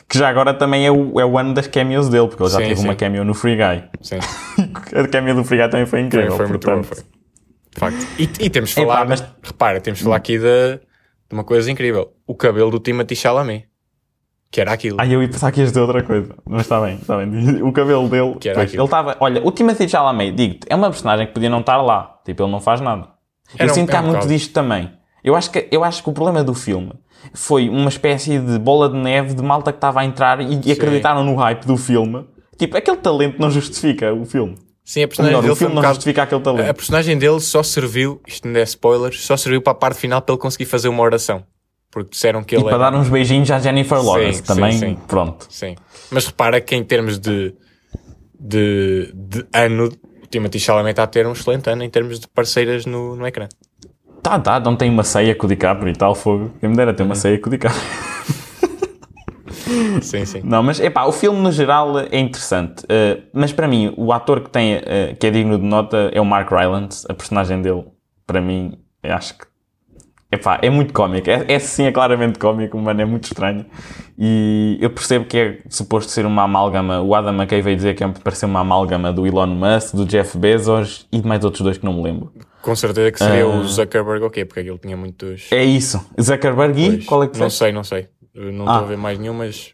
Que 0.07 0.17
já 0.17 0.27
agora 0.29 0.53
também 0.53 0.85
é 0.87 0.91
o, 0.91 1.19
é 1.19 1.25
o 1.25 1.37
ano 1.37 1.53
das 1.53 1.67
cameos 1.67 2.09
dele, 2.09 2.27
porque 2.27 2.41
ele 2.41 2.49
já 2.49 2.57
Sim, 2.57 2.63
teve 2.63 2.75
sim. 2.77 2.87
uma 2.87 2.95
cameo 2.95 3.23
no 3.23 3.35
Free 3.35 3.55
Guy. 3.55 3.83
Sim, 4.01 4.15
A 4.97 5.07
cameo 5.07 5.35
do 5.35 5.43
Free 5.43 5.59
Guy 5.59 5.69
também 5.69 5.85
foi 5.85 5.99
foi, 5.99 6.07
incrível. 6.07 6.35
foi 6.35 6.47
muito 6.47 6.65
bom, 6.67 6.81
foi. 6.81 6.97
De 6.97 7.79
facto. 7.79 8.07
E, 8.17 8.23
e 8.45 8.49
temos 8.49 8.71
de 8.71 8.79
Epá, 8.79 8.93
falar, 8.93 9.07
mas- 9.07 9.23
repara, 9.43 9.79
temos 9.79 9.99
de 9.99 10.03
falar 10.05 10.15
aqui 10.15 10.39
de, 10.39 10.77
de 10.77 11.33
uma 11.33 11.43
coisa 11.43 11.69
incrível. 11.71 12.11
O 12.25 12.33
cabelo 12.33 12.71
do 12.71 12.79
Timothy 12.79 13.15
Chalamet. 13.15 13.68
Que 14.51 14.61
era 14.61 14.73
aquilo. 14.73 14.97
Ah, 14.99 15.05
eu 15.05 15.21
ia 15.21 15.29
pensar 15.29 15.51
que 15.51 15.59
ias 15.59 15.69
dizer 15.69 15.81
outra 15.81 16.01
coisa. 16.01 16.33
Mas 16.45 16.61
está 16.61 16.81
bem, 16.81 16.95
está 16.95 17.17
bem. 17.17 17.61
O 17.61 17.71
cabelo 17.71 18.09
dele. 18.09 18.35
Que 18.39 18.49
era 18.49 18.57
pois, 18.59 18.69
aquilo. 18.69 18.81
ele 18.83 18.87
estava. 18.87 19.17
Olha, 19.19 19.41
o 19.45 19.51
Timothy 19.51 19.87
Chalamet, 19.87 20.31
digo-te, 20.35 20.65
é 20.69 20.75
uma 20.75 20.89
personagem 20.89 21.27
que 21.27 21.33
podia 21.33 21.49
não 21.49 21.59
estar 21.59 21.77
lá. 21.77 22.19
Tipo, 22.25 22.43
ele 22.43 22.51
não 22.51 22.59
faz 22.59 22.81
nada. 22.81 23.09
Era 23.55 23.67
eu 23.69 23.71
um- 23.71 23.75
sinto 23.75 23.89
que 23.89 23.95
há 23.95 23.99
um 23.99 24.03
muito 24.03 24.15
bocado. 24.15 24.33
disto 24.33 24.51
também. 24.53 24.91
Eu 25.23 25.35
acho, 25.35 25.51
que, 25.51 25.67
eu 25.71 25.83
acho 25.83 26.01
que 26.01 26.09
o 26.09 26.13
problema 26.13 26.43
do 26.43 26.53
filme 26.55 26.93
foi 27.33 27.67
uma 27.69 27.89
espécie 27.89 28.39
de 28.39 28.57
bola 28.57 28.89
de 28.89 28.95
neve 28.95 29.33
de 29.33 29.43
malta 29.43 29.71
que 29.71 29.77
estava 29.77 29.99
a 29.99 30.05
entrar 30.05 30.39
e, 30.41 30.59
e 30.65 30.71
acreditaram 30.71 31.23
no 31.23 31.35
hype 31.35 31.65
do 31.65 31.75
filme. 31.77 32.25
Tipo, 32.57 32.77
aquele 32.77 32.97
talento 32.97 33.39
não 33.39 33.51
justifica 33.51 34.13
o 34.13 34.25
filme. 34.25 34.55
Sim, 34.83 35.01
a 35.01 35.03
Ou 35.03 35.07
personagem 35.09 35.31
melhor, 35.37 35.41
dele 35.41 35.53
o 35.53 35.55
filme 35.55 35.71
um 35.73 35.75
não 35.75 35.81
bocado... 35.81 35.95
justifica 35.95 36.23
aquele 36.23 36.41
A 36.41 36.43
talento. 36.43 36.73
personagem 36.75 37.17
dele 37.17 37.39
só 37.39 37.61
serviu, 37.61 38.19
isto 38.25 38.47
não 38.47 38.59
é 38.59 38.63
spoilers, 38.63 39.23
só 39.23 39.37
serviu 39.37 39.61
para 39.61 39.73
a 39.73 39.75
parte 39.75 39.99
final 39.99 40.21
para 40.21 40.33
ele 40.33 40.41
conseguir 40.41 40.65
fazer 40.65 40.87
uma 40.87 41.03
oração. 41.03 41.43
Porque 41.91 42.11
disseram 42.11 42.43
que 42.43 42.55
E 42.55 42.57
ele 42.57 42.63
para 42.65 42.75
era- 42.75 42.91
dar 42.91 42.97
uns 42.97 43.09
beijinhos 43.09 43.49
à 43.51 43.59
Jennifer 43.59 44.01
Lawrence 44.03 44.39
sim, 44.39 44.43
também, 44.43 44.71
sim. 44.73 44.97
pronto. 45.07 45.47
Sim. 45.49 45.75
Mas 46.11 46.25
repara 46.27 46.59
que 46.61 46.75
em 46.75 46.83
termos 46.83 47.17
de, 47.19 47.53
de, 48.39 49.11
de 49.13 49.45
ano, 49.53 49.85
o 50.23 50.27
Timothy 50.27 50.59
Chalamet 50.59 50.91
está 50.91 51.03
a 51.03 51.07
ter 51.07 51.25
um 51.27 51.31
excelente 51.33 51.69
ano 51.69 51.83
em 51.83 51.89
termos 51.89 52.19
de 52.19 52.27
parceiras 52.27 52.85
no, 52.85 53.15
no 53.15 53.25
ecrã. 53.27 53.47
Tá, 54.21 54.37
tá, 54.39 54.59
não 54.59 54.75
tem 54.75 54.89
uma 54.89 55.03
ceia 55.03 55.33
com 55.33 55.45
o 55.45 55.49
DiCaprio 55.49 55.91
e 55.91 55.95
tal, 55.95 56.13
fogo. 56.13 56.51
Quem 56.59 56.69
me 56.69 56.75
dera 56.75 56.93
ter 56.93 57.03
uma 57.03 57.15
Uhum. 57.15 57.19
ceia 57.19 57.39
com 57.39 57.47
o 57.47 57.49
DiCaprio. 57.51 57.81
Sim, 60.01 60.25
sim. 60.25 60.41
Não, 60.43 60.63
mas 60.63 60.79
epá, 60.79 61.05
o 61.05 61.11
filme 61.11 61.39
no 61.39 61.51
geral 61.51 61.99
é 61.99 62.17
interessante. 62.19 62.83
Uh, 62.85 63.21
mas 63.33 63.51
para 63.53 63.67
mim, 63.67 63.93
o 63.97 64.11
ator 64.11 64.41
que 64.41 64.49
tem, 64.49 64.77
uh, 64.77 65.15
que 65.19 65.27
é 65.27 65.31
digno 65.31 65.57
de 65.59 65.63
nota 65.65 66.09
é 66.13 66.19
o 66.19 66.25
Mark 66.25 66.49
Rylance. 66.51 67.05
A 67.09 67.13
personagem 67.13 67.61
dele, 67.61 67.85
para 68.25 68.41
mim, 68.41 68.79
acho 69.03 69.37
que 69.37 69.45
epá, 70.31 70.59
é 70.61 70.69
muito 70.69 70.93
cómico. 70.93 71.29
É, 71.29 71.45
é 71.47 71.59
sim, 71.59 71.85
é 71.85 71.91
claramente 71.91 72.37
cómico, 72.39 72.77
mano, 72.77 73.01
é 73.01 73.05
muito 73.05 73.25
estranho. 73.25 73.65
E 74.17 74.77
eu 74.81 74.89
percebo 74.89 75.25
que 75.25 75.37
é 75.37 75.59
suposto 75.69 76.11
ser 76.11 76.25
uma 76.25 76.43
amálgama. 76.43 77.01
O 77.01 77.15
Adam 77.15 77.33
McKay 77.33 77.61
veio 77.61 77.75
dizer 77.75 77.95
que 77.95 78.03
é 78.03 78.07
parecer 78.07 78.45
uma 78.45 78.59
amálgama 78.61 79.11
do 79.13 79.25
Elon 79.25 79.47
Musk, 79.47 79.95
do 79.95 80.05
Jeff 80.05 80.37
Bezos 80.37 81.07
e 81.11 81.19
de 81.21 81.27
mais 81.27 81.43
outros 81.43 81.61
dois 81.63 81.77
que 81.77 81.85
não 81.85 81.93
me 81.93 82.03
lembro. 82.03 82.31
Com 82.61 82.75
certeza 82.75 83.11
que 83.11 83.19
seria 83.19 83.43
Ah. 83.43 83.47
o 83.47 83.63
Zuckerberg, 83.63 84.23
ok, 84.25 84.43
porque 84.45 84.59
aquilo 84.59 84.77
tinha 84.77 84.97
muitos. 84.97 85.47
É 85.51 85.63
isso. 85.63 86.05
Zuckerberg 86.21 86.79
e 86.81 86.89
Pois. 86.91 87.05
qual 87.05 87.23
é 87.23 87.27
que 87.27 87.39
Não 87.39 87.49
sei, 87.49 87.71
não 87.71 87.83
sei. 87.83 88.07
Eu 88.35 88.51
não 88.51 88.67
Ah. 88.67 88.73
estou 88.73 88.85
a 88.85 88.89
ver 88.89 88.97
mais 88.97 89.17
nenhum, 89.17 89.33
mas. 89.33 89.73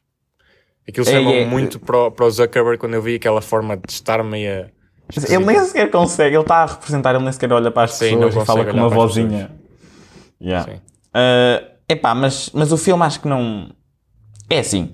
Aquilo 0.88 1.08
É, 1.08 1.12
chamou 1.12 1.34
é. 1.34 1.46
muito 1.46 1.80
para, 1.80 1.98
o- 1.98 2.12
para 2.12 2.26
o 2.28 2.30
Zuckerberg 2.30 2.78
quando 2.78 2.94
eu 2.94 3.02
vi 3.02 3.16
aquela 3.16 3.42
forma 3.42 3.76
de 3.76 3.92
estar 3.92 4.24
meia. 4.24 4.72
Ele 5.28 5.44
nem 5.46 5.60
sequer 5.62 5.90
consegue, 5.90 6.36
ele 6.36 6.42
está 6.44 6.58
a 6.58 6.66
representar, 6.68 7.16
ele 7.16 7.24
nem 7.24 7.32
sequer 7.32 7.52
olha 7.52 7.72
para 7.72 7.84
as 7.84 7.94
Sim, 7.94 8.20
pessoas 8.20 8.36
e 8.36 8.46
fala 8.46 8.66
com 8.66 8.78
uma 8.78 8.90
vozinha. 8.90 9.50
Yeah. 10.42 10.72
Sim. 10.72 10.78
Uh, 11.16 11.66
epá, 11.88 12.14
mas, 12.14 12.50
mas 12.54 12.72
o 12.72 12.78
filme 12.78 13.04
acho 13.04 13.20
que 13.22 13.28
não. 13.28 13.70
É 14.50 14.60
assim. 14.60 14.92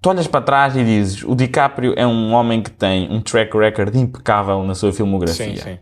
Tu 0.00 0.08
olhas 0.10 0.26
para 0.28 0.40
trás 0.42 0.76
e 0.76 0.84
dizes: 0.84 1.22
o 1.24 1.34
DiCaprio 1.34 1.94
é 1.96 2.06
um 2.06 2.32
homem 2.32 2.62
que 2.62 2.70
tem 2.70 3.10
um 3.10 3.20
track 3.20 3.56
record 3.56 3.94
impecável 3.96 4.62
na 4.62 4.74
sua 4.74 4.92
filmografia. 4.92 5.56
Sim, 5.56 5.56
sim. 5.56 5.78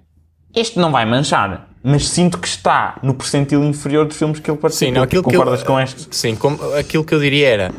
Este 0.54 0.78
não 0.78 0.90
vai 0.90 1.04
manchar, 1.04 1.68
mas 1.82 2.08
sinto 2.08 2.38
que 2.38 2.48
está 2.48 2.98
no 3.02 3.12
percentil 3.12 3.62
inferior 3.62 4.06
dos 4.06 4.16
filmes 4.16 4.40
que 4.40 4.50
ele 4.50 4.56
participou. 4.58 4.88
Sim, 4.88 4.94
não, 4.94 5.02
aquilo 5.02 5.22
que 5.22 5.28
eu- 5.36 5.40
Concordas 5.40 5.62
com 5.62 5.78
este? 5.78 6.08
Sim, 6.16 6.34
como, 6.34 6.58
aquilo 6.74 7.04
que 7.04 7.14
eu 7.14 7.20
diria 7.20 7.46
era, 7.48 7.74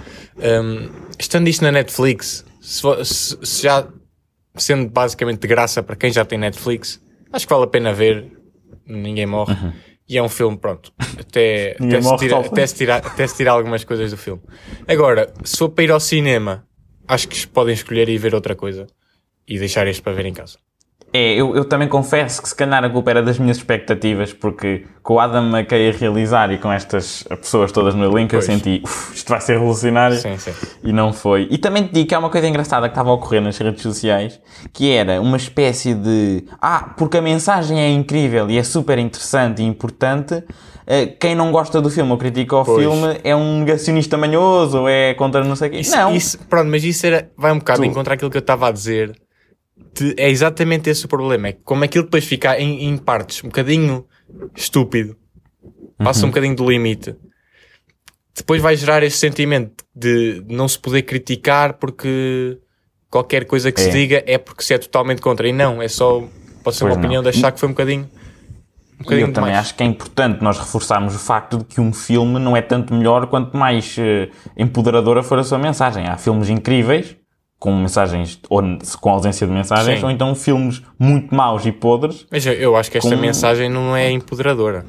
hum, 0.63 0.87
estando 1.17 1.47
isto 1.47 1.63
na 1.63 1.71
Netflix, 1.71 2.45
se, 2.61 2.81
se- 3.05 3.37
se 3.41 3.63
já 3.63 3.87
sendo 4.55 4.89
basicamente 4.91 5.39
de 5.39 5.47
graça 5.47 5.81
para 5.81 5.95
quem 5.95 6.11
já 6.11 6.23
tem 6.23 6.37
Netflix, 6.37 7.01
acho 7.33 7.47
que 7.47 7.53
vale 7.53 7.65
a 7.65 7.67
pena 7.67 7.91
ver, 7.93 8.31
ninguém 8.85 9.25
morre. 9.25 9.55
E 10.09 10.17
é 10.17 10.23
um 10.23 10.29
filme, 10.29 10.57
pronto, 10.57 10.93
até, 11.19 11.75
até, 11.81 12.01
se 12.01 12.17
tira, 12.17 12.39
até, 12.39 12.67
se 12.67 12.75
tirar, 12.75 12.97
até 13.05 13.27
se 13.27 13.35
tirar 13.35 13.51
algumas 13.51 13.83
coisas 13.83 14.11
do 14.11 14.17
filme. 14.17 14.41
Agora, 14.87 15.33
se 15.43 15.57
for 15.57 15.69
para 15.69 15.83
ir 15.83 15.91
ao 15.91 15.99
cinema, 15.99 16.65
acho 17.07 17.27
que 17.27 17.47
podem 17.47 17.73
escolher 17.73 18.07
e 18.09 18.17
ver 18.17 18.33
outra 18.33 18.55
coisa 18.55 18.87
e 19.47 19.57
deixar 19.57 19.87
este 19.87 20.01
para 20.01 20.13
ver 20.13 20.25
em 20.25 20.33
casa. 20.33 20.57
É, 21.13 21.33
eu, 21.35 21.55
eu 21.55 21.63
também 21.63 21.87
confesso 21.87 22.41
que 22.41 22.49
se 22.49 22.55
calhar 22.55 22.83
a 22.83 22.89
culpa 22.89 23.09
era 23.09 23.23
das 23.23 23.39
minhas 23.39 23.57
expectativas, 23.57 24.33
porque 24.33 24.85
com 25.01 25.13
o 25.15 25.19
Adam 25.19 25.49
McKay 25.49 25.89
a 25.89 25.93
realizar 25.93 26.51
e 26.51 26.57
com 26.57 26.71
estas 26.71 27.23
pessoas 27.29 27.71
todas 27.71 27.95
no 27.95 28.03
elenco, 28.03 28.35
eu 28.35 28.41
senti, 28.41 28.81
"Uf, 28.83 29.13
isto 29.15 29.29
vai 29.29 29.39
ser 29.39 29.53
revolucionário. 29.53 30.17
Sim, 30.17 30.37
sim. 30.37 30.51
E 30.83 30.91
não 30.91 31.13
foi. 31.13 31.47
E 31.49 31.57
também 31.57 31.83
te 31.87 31.93
digo 31.93 32.09
que 32.09 32.13
há 32.13 32.19
uma 32.19 32.29
coisa 32.29 32.45
engraçada 32.45 32.87
que 32.89 32.91
estava 32.91 33.09
a 33.09 33.13
ocorrer 33.13 33.41
nas 33.41 33.57
redes 33.57 33.81
sociais, 33.81 34.39
que 34.73 34.91
era 34.91 35.21
uma 35.21 35.37
espécie 35.37 35.93
de 35.93 36.43
ah, 36.61 36.93
porque 36.97 37.17
a 37.17 37.21
mensagem 37.21 37.79
é 37.79 37.89
incrível 37.89 38.49
e 38.51 38.57
é 38.57 38.63
super 38.63 38.99
interessante 38.99 39.61
e 39.61 39.65
importante, 39.65 40.43
eh, 40.85 41.05
quem 41.05 41.33
não 41.35 41.53
gosta 41.53 41.81
do 41.81 41.89
filme 41.89 42.11
ou 42.11 42.17
critica 42.17 42.57
o 42.57 42.65
Pois. 42.65 42.79
filme 42.79 43.17
é 43.23 43.33
um 43.33 43.59
negacionista 43.59 44.17
manhoso 44.17 44.81
ou 44.81 44.89
é 44.89 45.13
contra 45.13 45.41
não 45.43 45.55
sei 45.55 45.69
o 45.69 45.71
quê. 45.71 45.79
Isso, 45.79 45.95
não. 45.95 46.13
isso- 46.13 46.37
pronto, 46.49 46.67
mas 46.69 46.83
isso 46.83 47.05
era, 47.07 47.31
vai 47.37 47.53
um 47.53 47.59
bocado 47.59 47.85
encontrar 47.85 48.15
aquilo 48.15 48.29
que 48.29 48.37
eu 48.37 48.41
estava 48.41 48.67
a 48.67 48.71
dizer. 48.71 49.15
É 50.17 50.29
exatamente 50.29 50.89
esse 50.89 51.05
o 51.05 51.07
problema. 51.07 51.47
É 51.47 51.51
que 51.53 51.61
como 51.63 51.83
aquilo 51.83 52.03
depois 52.03 52.23
fica 52.25 52.59
em, 52.59 52.85
em 52.87 52.97
partes 52.97 53.43
um 53.43 53.47
bocadinho 53.47 54.05
estúpido, 54.55 55.15
passa 55.97 56.19
Uhum. 56.21 56.27
um 56.27 56.29
bocadinho 56.29 56.55
do 56.55 56.69
limite, 56.69 57.15
depois 58.35 58.61
vai 58.61 58.75
gerar 58.75 59.01
esse 59.03 59.17
sentimento 59.17 59.83
de 59.95 60.43
não 60.47 60.67
se 60.67 60.77
poder 60.77 61.01
criticar 61.01 61.73
porque 61.73 62.59
qualquer 63.09 63.45
coisa 63.45 63.71
que 63.71 63.81
se 63.81 63.89
É. 63.89 63.91
diga 63.91 64.23
é 64.27 64.37
porque 64.37 64.63
se 64.63 64.73
é 64.73 64.77
totalmente 64.77 65.21
contra. 65.21 65.47
E 65.47 65.51
não, 65.53 65.81
é 65.81 65.87
só 65.87 66.19
pode 66.63 66.75
ser 66.75 66.81
Pois 66.81 66.81
uma 66.83 66.89
não. 66.89 66.99
opinião 66.99 67.23
de 67.23 67.29
achar 67.29 67.51
que 67.51 67.59
foi 67.59 67.67
um 67.67 67.71
bocadinho. 67.71 68.07
Um 68.99 69.03
bocadinho 69.03 69.27
eu 69.27 69.33
também 69.33 69.53
acho 69.53 69.73
que 69.75 69.81
é 69.83 69.85
importante 69.85 70.43
nós 70.43 70.57
reforçarmos 70.59 71.15
o 71.15 71.19
facto 71.19 71.57
de 71.59 71.63
que 71.65 71.79
um 71.81 71.91
filme 71.93 72.39
não 72.39 72.55
é 72.55 72.61
tanto 72.61 72.93
melhor 72.93 73.27
quanto 73.27 73.55
mais 73.57 73.95
eh, 73.97 74.29
empoderadora 74.55 75.23
for 75.23 75.39
a 75.39 75.43
sua 75.43 75.57
mensagem. 75.59 76.05
Há 76.07 76.17
filmes 76.17 76.49
incríveis, 76.49 77.15
com 77.59 77.75
mensagens, 77.75 78.39
ou 78.49 78.61
com 79.01 79.09
ausência 79.09 79.47
de 79.47 79.51
mensagens, 79.53 79.99
Sim. 79.99 80.05
ou 80.05 80.11
então 80.11 80.35
filmes 80.35 80.81
muito 80.99 81.33
maus 81.33 81.65
e 81.65 81.71
podres. 81.71 82.25
Mas 82.31 82.45
eu, 82.45 82.53
eu 82.53 82.75
acho 82.75 82.91
que 82.91 82.97
esta 82.99 83.09
Com- 83.15 83.21
mensagem 83.21 83.67
não 83.69 83.95
é 83.95 84.11
empoderadora. 84.11 84.85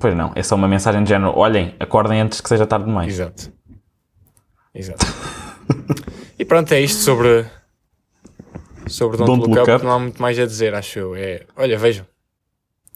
Pois 0.00 0.14
não, 0.14 0.30
é 0.36 0.42
só 0.44 0.54
uma 0.54 0.68
mensagem 0.68 1.02
de 1.02 1.08
género: 1.08 1.36
olhem, 1.36 1.74
acordem 1.80 2.20
antes 2.20 2.40
que 2.40 2.48
seja 2.48 2.66
tarde 2.66 2.84
demais. 2.86 3.12
Exato. 3.12 3.52
Exato. 4.74 5.04
e 6.38 6.44
pronto, 6.44 6.70
é 6.72 6.80
isto 6.80 7.00
sobre 7.02 7.44
sobre 8.86 9.16
Don't, 9.16 9.30
Don't 9.30 9.40
Look, 9.48 9.58
Look 9.58 9.62
Up, 9.62 9.72
Up. 9.72 9.84
Não 9.84 9.92
há 9.92 9.98
muito 9.98 10.22
mais 10.22 10.38
a 10.38 10.46
dizer, 10.46 10.74
acho 10.74 10.98
eu. 10.98 11.16
É, 11.16 11.42
olha, 11.56 11.76
vejam. 11.76 12.06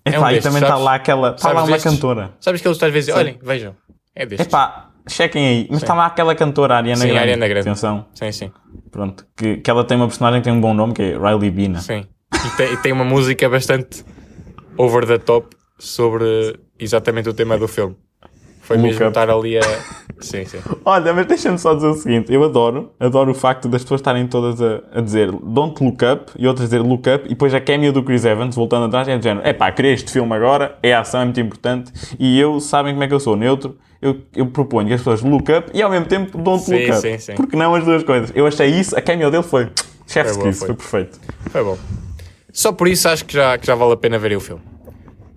Epá, 0.06 0.16
É 0.16 0.20
um 0.20 0.26
e 0.28 0.34
destes, 0.34 0.44
também 0.52 0.62
está 0.62 0.76
lá 0.76 0.94
aquela. 0.94 1.34
Está 1.34 1.52
lá 1.52 1.62
uma 1.64 1.72
destes? 1.72 1.92
cantora. 1.92 2.34
Sabes 2.40 2.60
que 2.60 2.68
eles 2.68 2.80
às 2.82 2.92
vezes 2.92 3.12
Sim. 3.12 3.20
olhem, 3.20 3.38
vejam. 3.42 3.74
É 4.14 4.24
destes. 4.24 4.46
Epá, 4.46 4.90
chequem 5.08 5.46
aí. 5.46 5.66
Mas 5.70 5.82
está 5.82 5.94
lá 5.94 6.06
aquela 6.06 6.34
cantora, 6.34 6.74
a 6.74 6.76
Ariana 6.78 7.00
Sim, 7.00 7.08
Grande. 7.08 7.20
Ariana 7.22 7.48
Grande. 7.48 7.68
Atenção. 7.68 8.06
Sim, 8.14 8.32
sim. 8.32 8.52
Pronto. 8.90 9.26
Que, 9.36 9.56
que 9.58 9.70
ela 9.70 9.84
tem 9.84 9.96
uma 9.96 10.06
personagem 10.06 10.40
que 10.40 10.44
tem 10.44 10.52
um 10.52 10.60
bom 10.60 10.74
nome, 10.74 10.92
que 10.94 11.02
é 11.02 11.18
Riley 11.18 11.50
Bina. 11.50 11.80
sim. 11.80 12.06
E, 12.34 12.56
tem, 12.56 12.72
e 12.72 12.76
tem 12.78 12.92
uma 12.92 13.04
música 13.04 13.48
bastante 13.48 14.04
over 14.76 15.06
the 15.06 15.18
top 15.18 15.54
sobre 15.78 16.58
exatamente 16.78 17.28
o 17.28 17.34
tema 17.34 17.56
do 17.58 17.68
filme. 17.68 17.96
Foi 18.62 18.76
Look 18.76 18.86
mesmo 18.86 19.06
Up. 19.06 19.08
estar 19.08 19.28
ali 19.28 19.58
a. 19.58 19.60
Sim, 20.22 20.44
sim. 20.44 20.58
Olha, 20.84 21.12
mas 21.12 21.26
deixa-me 21.26 21.58
só 21.58 21.74
dizer 21.74 21.88
o 21.88 21.94
seguinte: 21.94 22.32
eu 22.32 22.44
adoro, 22.44 22.92
adoro 23.00 23.32
o 23.32 23.34
facto 23.34 23.68
das 23.68 23.82
pessoas 23.82 24.00
estarem 24.00 24.24
todas 24.28 24.62
a, 24.62 24.80
a 24.94 25.00
dizer 25.00 25.32
Don't 25.32 25.82
Look 25.82 25.98
Up 26.04 26.30
e 26.38 26.46
outras 26.46 26.66
a 26.66 26.68
dizer 26.68 26.80
Look 26.80 27.08
Up, 27.12 27.24
e 27.26 27.30
depois 27.30 27.52
a 27.52 27.60
cameo 27.60 27.92
do 27.92 28.04
Chris 28.04 28.24
Evans, 28.24 28.54
voltando 28.54 28.84
atrás, 28.86 29.08
é 29.08 29.18
de 29.18 29.24
género: 29.24 29.44
é 29.44 29.52
pá, 29.52 29.72
criei 29.72 29.94
este 29.94 30.12
filme 30.12 30.32
agora, 30.32 30.78
é 30.80 30.94
ação, 30.94 31.22
é 31.22 31.24
muito 31.24 31.40
importante, 31.40 31.92
e 32.20 32.38
eu, 32.38 32.60
sabem 32.60 32.92
como 32.92 33.02
é 33.02 33.08
que 33.08 33.14
eu 33.14 33.18
sou 33.18 33.34
neutro, 33.34 33.76
eu, 34.00 34.20
eu 34.36 34.46
proponho 34.46 34.86
que 34.86 34.94
as 34.94 35.00
pessoas 35.00 35.22
look 35.22 35.50
up 35.50 35.70
e 35.74 35.82
ao 35.82 35.90
mesmo 35.90 36.06
tempo 36.06 36.38
Don't 36.38 36.62
Sim, 36.62 36.76
Look 36.76 36.90
Up. 36.90 37.00
sim, 37.00 37.18
sim. 37.18 37.34
Porque 37.34 37.56
não 37.56 37.74
as 37.74 37.84
duas 37.84 38.04
coisas? 38.04 38.30
Eu 38.32 38.46
achei 38.46 38.68
isso, 38.68 38.96
a 38.96 39.00
cameo 39.02 39.28
dele 39.28 39.42
foi 39.42 39.70
chef's 40.06 40.36
Foi 40.36 40.44
kiss, 40.44 40.58
foi. 40.60 40.68
foi 40.68 40.76
perfeito. 40.76 41.20
Foi 41.50 41.64
bom. 41.64 41.76
Só 42.52 42.70
por 42.72 42.86
isso 42.86 43.08
acho 43.08 43.24
que 43.24 43.34
já, 43.34 43.58
que 43.58 43.66
já 43.66 43.74
vale 43.74 43.94
a 43.94 43.96
pena 43.96 44.20
ver 44.20 44.36
o 44.36 44.40
filme. 44.40 44.62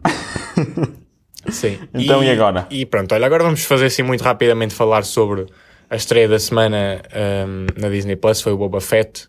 Sim. 1.49 1.79
Então, 1.93 2.23
e 2.23 2.29
agora? 2.29 2.67
E 2.69 2.85
pronto, 2.85 3.13
olha, 3.13 3.25
agora 3.25 3.43
vamos 3.43 3.63
fazer 3.65 3.85
assim 3.85 4.03
muito 4.03 4.23
rapidamente 4.23 4.73
falar 4.73 5.03
sobre 5.03 5.45
a 5.89 5.95
estreia 5.95 6.27
da 6.27 6.39
semana 6.39 7.01
ahm, 7.13 7.67
na 7.79 7.89
Disney 7.89 8.15
Plus, 8.15 8.41
foi 8.41 8.51
o 8.53 8.57
Boba 8.57 8.81
Fett, 8.81 9.27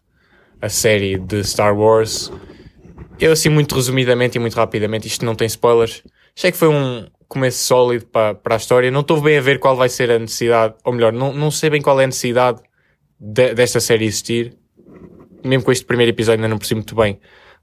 a 0.61 0.69
série 0.69 1.19
de 1.19 1.45
Star 1.45 1.77
Wars. 1.77 2.33
Eu 3.21 3.33
assim 3.33 3.49
muito 3.49 3.75
resumidamente 3.75 4.37
e 4.37 4.39
muito 4.39 4.55
rapidamente, 4.55 5.07
isto 5.07 5.25
não 5.25 5.35
tem 5.35 5.47
spoilers, 5.47 6.03
achei 6.37 6.53
que 6.53 6.59
foi 6.59 6.69
um 6.69 7.07
começo 7.29 7.65
sólido 7.65 8.07
para, 8.07 8.35
para 8.35 8.55
a 8.55 8.57
história, 8.59 8.91
não 8.91 9.01
estou 9.01 9.21
bem 9.21 9.37
a 9.39 9.41
ver 9.41 9.59
qual 9.59 9.77
vai 9.77 9.89
ser 9.89 10.11
a 10.11 10.19
necessidade, 10.19 10.75
ou 10.85 10.93
melhor, 10.93 11.13
não, 11.13 11.33
não 11.33 11.51
sei 11.51 11.71
bem 11.71 11.83
qual 11.83 12.01
é 12.01 12.05
a 12.05 12.07
necessidade 12.07 12.61
de- 13.19 13.55
desta 13.55 13.81
série 13.81 14.05
existir, 14.05 14.55
mesmo 15.45 15.65
com 15.65 15.73
este 15.73 15.85
primeiro 15.85 16.11
episódio 16.11 16.39
ainda 16.39 16.49
não 16.49 16.59
percebi 16.59 16.77
muito 16.81 16.95
bem 16.95 17.19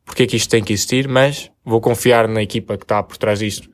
porque 0.06 0.24
é 0.24 0.28
que 0.28 0.36
isto 0.36 0.50
tem 0.50 0.64
que 0.64 0.74
existir, 0.74 1.08
mas 1.08 1.50
vou 1.64 1.80
confiar 1.80 2.28
na 2.28 2.42
equipa 2.42 2.78
que 2.78 2.84
está 2.84 3.02
por 3.02 3.16
trás 3.18 3.40
disto, 3.40 3.70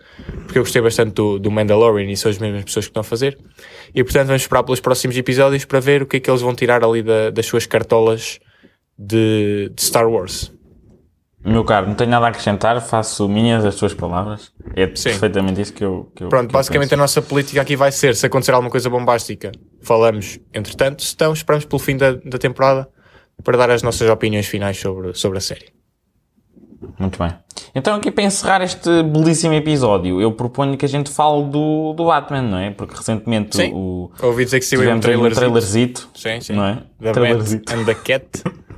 porque 0.46 0.60
eu 0.60 0.64
gostei 0.64 0.82
bastante 0.82 1.14
do, 1.14 1.40
do 1.40 1.50
Mandalorian 1.50 2.10
e 2.10 2.16
são 2.16 2.30
as 2.30 2.38
mesmas 2.38 2.64
pessoas 2.64 2.86
que 2.86 2.92
estão 2.92 3.02
a 3.02 3.04
fazer. 3.04 3.38
E 3.96 4.04
portanto 4.04 4.28
vamos 4.28 4.44
esperar 4.44 4.64
pelos 4.64 4.80
próximos 4.80 5.18
episódios 5.18 5.66
para 5.66 5.80
ver 5.80 6.04
o 6.04 6.06
que 6.06 6.18
é 6.18 6.20
que 6.20 6.30
eles 6.30 6.42
vão 6.42 6.54
tirar 6.54 6.84
ali 6.84 7.02
da- 7.02 7.30
das 7.32 7.46
suas 7.46 7.66
cartolas 7.66 8.40
de, 8.98 9.72
de 9.74 9.82
Star 9.82 10.08
Wars. 10.10 10.52
Meu 11.44 11.64
caro, 11.64 11.88
não 11.88 11.96
tenho 11.96 12.10
nada 12.10 12.26
a 12.26 12.30
acrescentar, 12.30 12.82
faço 12.82 13.28
minhas 13.30 13.64
as 13.64 13.76
tuas 13.76 13.94
palavras. 13.94 14.52
É 14.76 14.86
Sim. 14.94 15.12
perfeitamente 15.12 15.62
isso 15.62 15.74
que 15.74 15.84
eu. 15.86 16.12
Que 16.14 16.26
eu 16.26 16.30
Pronto, 16.30 16.50
que 16.50 16.54
eu 16.54 16.60
basicamente 16.60 16.90
penso. 16.90 17.00
a 17.00 17.04
nossa 17.04 17.22
política 17.22 17.62
aqui 17.62 17.78
vai 17.78 17.94
ser: 17.94 18.14
se 18.14 18.26
acontecer 18.26 18.52
alguma 18.52 18.70
coisa 18.70 18.90
bombástica, 18.90 19.52
falamos 19.82 20.38
entretanto, 20.54 21.02
se 21.02 21.16
não, 21.18 21.32
esperamos 21.32 21.64
pelo 21.64 21.80
fim 21.80 21.96
da, 21.96 22.12
da 22.12 22.38
temporada 22.38 22.90
para 23.42 23.58
dar 23.58 23.72
as 23.72 23.82
nossas 23.82 24.10
opiniões 24.10 24.48
finais 24.48 24.78
sobre, 24.78 25.14
sobre 25.14 25.38
a 25.38 25.42
série. 25.42 25.68
Muito 26.98 27.20
bem. 27.20 27.34
Então, 27.76 27.96
aqui 27.96 28.10
para 28.10 28.24
encerrar 28.24 28.62
este 28.62 29.04
belíssimo 29.04 29.54
episódio, 29.54 30.22
eu 30.22 30.32
proponho 30.32 30.78
que 30.78 30.86
a 30.86 30.90
gente 30.90 31.10
fale 31.12 31.44
do, 31.46 31.94
do 31.94 32.06
Batman, 32.06 32.42
não 32.42 32.58
é? 32.58 32.72
Porque 32.72 32.96
recentemente 32.96 33.58
Sim. 33.58 33.72
o. 33.74 34.10
Ouvi 34.22 34.46
dizer 34.46 34.60
que 34.60 34.66
saiu 34.66 34.82
um 34.92 35.00
trailerzito. 35.00 35.36
trailerzito. 35.40 36.10
Sim, 36.16 36.42
sim. 36.42 36.54
Não 36.54 36.66
é? 36.66 36.84
The 37.02 37.12
Trailerzito. 37.12 37.74
and 37.74 37.86
the 37.86 37.96
Cat. 37.96 38.26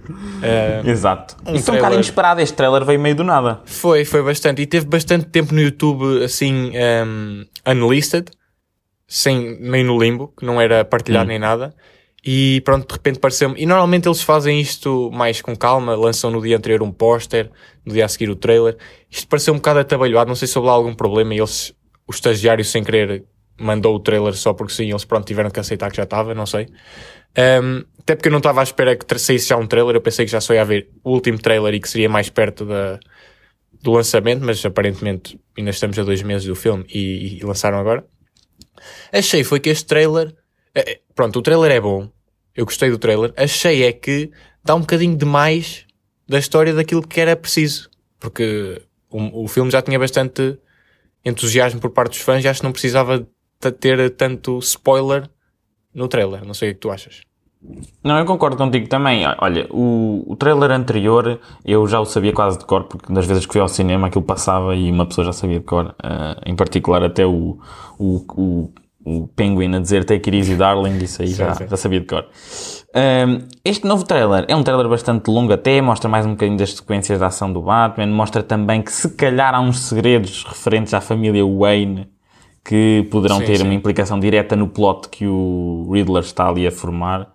Eh, 0.43 0.81
Exato. 0.85 1.37
Um 1.45 1.53
Isso 1.55 1.69
é 1.69 1.73
um 1.73 1.77
bocado 1.77 1.95
inesperado. 1.95 2.41
Este 2.41 2.55
trailer 2.55 2.83
veio 2.83 2.99
meio 2.99 3.15
do 3.15 3.23
nada. 3.23 3.61
foi, 3.65 4.03
foi 4.03 4.21
bastante. 4.21 4.61
E 4.61 4.65
teve 4.65 4.85
bastante 4.85 5.25
tempo 5.27 5.53
no 5.53 5.61
YouTube, 5.61 6.23
assim, 6.25 6.71
um, 7.05 7.45
unlisted. 7.65 8.29
sem, 9.07 9.57
meio 9.61 9.85
no 9.85 9.97
limbo, 9.97 10.33
que 10.37 10.43
não 10.45 10.59
era 10.59 10.83
partilhado 10.83 11.25
Hum. 11.25 11.29
nem 11.29 11.39
nada. 11.39 11.73
E 12.23 12.61
pronto, 12.61 12.87
de 12.87 12.93
repente 12.93 13.19
pareceu-me. 13.19 13.59
E 13.59 13.65
normalmente 13.65 14.07
eles 14.07 14.21
fazem 14.21 14.59
isto 14.59 15.09
mais 15.11 15.41
com 15.41 15.55
calma, 15.55 15.95
lançam 15.95 16.29
no 16.29 16.41
dia 16.41 16.57
anterior 16.57 16.83
um 16.83 16.91
póster, 16.91 17.49
no 17.83 17.93
dia 17.93 18.05
a 18.05 18.07
seguir 18.07 18.29
o 18.29 18.35
trailer. 18.35 18.77
Isto 19.09 19.27
pareceu 19.27 19.53
um 19.53 19.57
bocado 19.57 19.79
atabalhoado, 19.79 20.27
não 20.27 20.35
sei 20.35 20.47
se 20.47 20.57
houve 20.57 20.67
lá 20.67 20.73
algum 20.73 20.93
problema 20.93 21.33
e 21.33 21.37
eles, 21.39 21.73
o 22.07 22.11
estagiário 22.11 22.63
sem 22.63 22.83
querer, 22.83 23.25
mandou 23.59 23.95
o 23.95 23.99
trailer 23.99 24.33
só 24.33 24.53
porque 24.53 24.73
sim, 24.73 24.89
eles 24.89 25.03
pronto 25.03 25.25
tiveram 25.25 25.49
que 25.49 25.59
aceitar 25.59 25.89
que 25.89 25.97
já 25.97 26.03
estava, 26.03 26.35
não 26.35 26.45
sei. 26.45 26.67
Um, 27.37 27.83
até 27.99 28.15
porque 28.15 28.27
eu 28.27 28.31
não 28.31 28.39
estava 28.39 28.59
à 28.59 28.63
espera 28.63 28.95
que 28.95 29.19
saísse 29.19 29.49
já 29.49 29.57
um 29.57 29.65
trailer, 29.65 29.95
eu 29.95 30.01
pensei 30.01 30.25
que 30.25 30.31
já 30.31 30.41
só 30.41 30.53
ia 30.53 30.61
haver 30.61 30.89
o 31.03 31.11
último 31.11 31.39
trailer 31.39 31.73
e 31.73 31.79
que 31.79 31.89
seria 31.89 32.09
mais 32.09 32.29
perto 32.29 32.65
da, 32.65 32.99
do 33.81 33.91
lançamento, 33.91 34.43
mas 34.43 34.63
aparentemente 34.65 35.39
ainda 35.57 35.71
estamos 35.71 35.97
a 35.97 36.03
dois 36.03 36.21
meses 36.21 36.45
do 36.45 36.55
filme 36.55 36.85
e, 36.89 37.37
e 37.37 37.45
lançaram 37.45 37.79
agora. 37.79 38.05
Achei 39.11 39.43
foi 39.43 39.59
que 39.59 39.69
este 39.69 39.85
trailer, 39.85 40.35
pronto, 41.15 41.39
o 41.39 41.41
trailer 41.41 41.71
é 41.71 41.79
bom, 41.79 42.09
eu 42.55 42.65
gostei 42.65 42.89
do 42.89 42.97
trailer, 42.97 43.33
achei 43.37 43.83
é 43.83 43.91
que 43.91 44.31
dá 44.63 44.75
um 44.75 44.81
bocadinho 44.81 45.17
demais 45.17 45.85
da 46.27 46.39
história 46.39 46.73
daquilo 46.73 47.05
que 47.05 47.19
era 47.19 47.35
preciso, 47.35 47.89
porque 48.19 48.81
o, 49.09 49.43
o 49.43 49.47
filme 49.47 49.71
já 49.71 49.81
tinha 49.81 49.99
bastante 49.99 50.57
entusiasmo 51.25 51.79
por 51.79 51.91
parte 51.91 52.11
dos 52.11 52.21
fãs 52.21 52.43
e 52.43 52.47
acho 52.47 52.61
que 52.61 52.65
não 52.65 52.71
precisava 52.71 53.27
ter 53.79 54.09
tanto 54.11 54.57
spoiler 54.59 55.29
no 55.93 56.07
trailer, 56.07 56.45
não 56.45 56.53
sei 56.53 56.71
o 56.71 56.73
que 56.73 56.79
tu 56.79 56.89
achas. 56.89 57.21
Não, 58.03 58.17
eu 58.17 58.25
concordo 58.25 58.57
contigo 58.57 58.87
também. 58.87 59.23
Olha, 59.37 59.67
o, 59.69 60.23
o 60.25 60.35
trailer 60.35 60.71
anterior 60.71 61.39
eu 61.63 61.87
já 61.87 61.99
o 61.99 62.05
sabia 62.05 62.33
quase 62.33 62.57
de 62.57 62.65
cor, 62.65 62.85
porque 62.85 63.13
das 63.13 63.25
vezes 63.27 63.45
que 63.45 63.53
fui 63.53 63.61
ao 63.61 63.67
cinema 63.67 64.07
aquilo 64.07 64.23
passava 64.23 64.75
e 64.75 64.91
uma 64.91 65.05
pessoa 65.05 65.25
já 65.25 65.33
sabia 65.33 65.59
de 65.59 65.65
cor. 65.65 65.93
Ah, 66.01 66.41
em 66.43 66.55
particular, 66.55 67.03
até 67.03 67.23
o, 67.23 67.59
o, 67.99 68.25
o, 68.35 68.73
o 69.05 69.27
Penguin 69.27 69.75
a 69.75 69.79
dizer 69.79 70.05
Take 70.05 70.29
it 70.29 70.37
easy, 70.37 70.55
darling, 70.55 70.97
isso 70.97 71.21
aí 71.21 71.29
já, 71.29 71.53
sim. 71.55 71.67
já 71.67 71.77
sabia 71.77 71.99
de 71.99 72.05
cor. 72.05 72.25
Um, 72.93 73.47
este 73.63 73.87
novo 73.87 74.03
trailer 74.05 74.45
é 74.47 74.55
um 74.55 74.63
trailer 74.63 74.87
bastante 74.87 75.29
longo 75.29 75.53
até, 75.53 75.81
mostra 75.81 76.09
mais 76.09 76.25
um 76.25 76.31
bocadinho 76.31 76.57
das 76.57 76.73
sequências 76.73 77.19
da 77.19 77.27
ação 77.27 77.51
do 77.51 77.61
Batman, 77.61 78.07
mostra 78.07 78.43
também 78.43 78.81
que 78.81 78.91
se 78.91 79.09
calhar 79.15 79.55
há 79.55 79.61
uns 79.61 79.79
segredos 79.79 80.43
referentes 80.43 80.93
à 80.93 80.99
família 80.99 81.43
Wayne 81.45 82.09
que 82.63 83.07
poderão 83.09 83.39
Sim, 83.39 83.45
ter 83.45 83.57
sim. 83.57 83.63
uma 83.63 83.73
implicação 83.73 84.19
direta 84.19 84.55
no 84.55 84.67
plot 84.67 85.09
que 85.09 85.25
o 85.25 85.89
Riddler 85.91 86.21
está 86.21 86.47
ali 86.47 86.67
a 86.67 86.71
formar. 86.71 87.27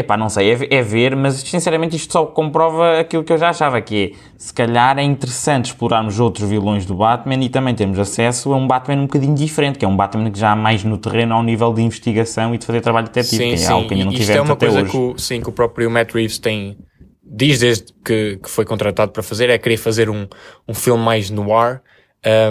Epá, 0.00 0.16
não 0.16 0.28
sei, 0.30 0.52
é, 0.52 0.74
é 0.76 0.82
ver, 0.82 1.14
mas 1.14 1.34
sinceramente 1.36 1.94
isto 1.94 2.12
só 2.12 2.24
comprova 2.24 2.98
aquilo 3.00 3.22
que 3.22 3.32
eu 3.32 3.36
já 3.38 3.50
achava, 3.50 3.80
que 3.82 4.14
é, 4.14 4.32
se 4.38 4.52
calhar 4.52 4.98
é 4.98 5.02
interessante 5.02 5.66
explorarmos 5.66 6.18
outros 6.18 6.48
vilões 6.48 6.86
do 6.86 6.94
Batman 6.94 7.34
e 7.44 7.48
também 7.48 7.74
termos 7.74 7.98
acesso 7.98 8.52
a 8.52 8.56
um 8.56 8.66
Batman 8.66 8.96
um 8.96 9.02
bocadinho 9.06 9.34
diferente, 9.34 9.78
que 9.78 9.84
é 9.84 9.88
um 9.88 9.96
Batman 9.96 10.30
que 10.30 10.38
já 10.38 10.52
há 10.52 10.56
mais 10.56 10.82
no 10.84 10.96
terreno 10.96 11.34
ao 11.34 11.42
nível 11.42 11.72
de 11.74 11.82
investigação 11.82 12.54
e 12.54 12.58
de 12.58 12.64
fazer 12.64 12.80
trabalho 12.80 13.06
detetivo, 13.08 13.42
que 13.42 13.62
é 13.62 13.66
algo 13.66 13.88
que 13.88 13.94
ainda 13.94 14.06
não 14.06 14.12
Isto 14.12 14.22
é 14.22 14.24
tivemos 14.24 14.48
uma 14.48 14.54
até 14.54 14.66
coisa 14.66 14.80
hoje. 14.82 14.90
que 14.90 14.96
o, 14.96 15.18
sim, 15.18 15.40
que 15.42 15.48
o 15.48 15.52
próprio 15.52 15.90
Matt 15.90 16.12
Reeves 16.14 16.38
tem, 16.38 16.78
diz 17.22 17.58
desde 17.58 17.92
que, 18.04 18.38
que 18.42 18.48
foi 18.48 18.64
contratado 18.64 19.12
para 19.12 19.22
fazer, 19.22 19.50
é 19.50 19.58
querer 19.58 19.76
fazer 19.76 20.08
um, 20.08 20.26
um 20.66 20.72
filme 20.74 21.02
mais 21.04 21.28
noir, 21.30 21.82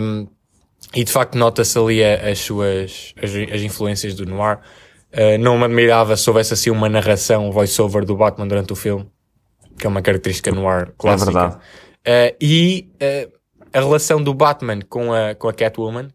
um, 0.02 0.28
e 0.94 1.04
de 1.04 1.12
facto 1.12 1.36
nota-se 1.38 1.78
ali 1.78 2.04
a- 2.04 2.30
as 2.30 2.40
suas, 2.40 3.14
as, 3.22 3.32
as 3.56 3.62
influências 3.62 4.14
do 4.16 4.26
noir. 4.26 4.60
Uh, 5.12 5.40
não 5.40 5.58
me 5.58 5.66
admirava 5.66 6.16
se 6.16 6.30
houvesse 6.30 6.54
assim 6.54 6.70
uma 6.70 6.88
narração, 6.88 7.52
voice-over 7.52 8.06
do 8.06 8.16
Batman 8.16 8.48
durante 8.48 8.72
o 8.72 8.76
filme, 8.76 9.10
que 9.78 9.88
é 9.88 9.90
uma 9.90 10.02
característica 10.04 10.52
noir 10.52 10.94
clássica. 10.98 11.32
verdade. 11.32 11.56
Uh, 11.56 12.36
e 12.40 12.92
uh, 13.02 13.32
a 13.74 13.80
relação 13.80 14.22
do 14.22 14.34
Batman 14.34 14.82
com 14.88 15.12
a, 15.12 15.34
com 15.34 15.50
a 15.50 15.54
Catwoman, 15.54 16.10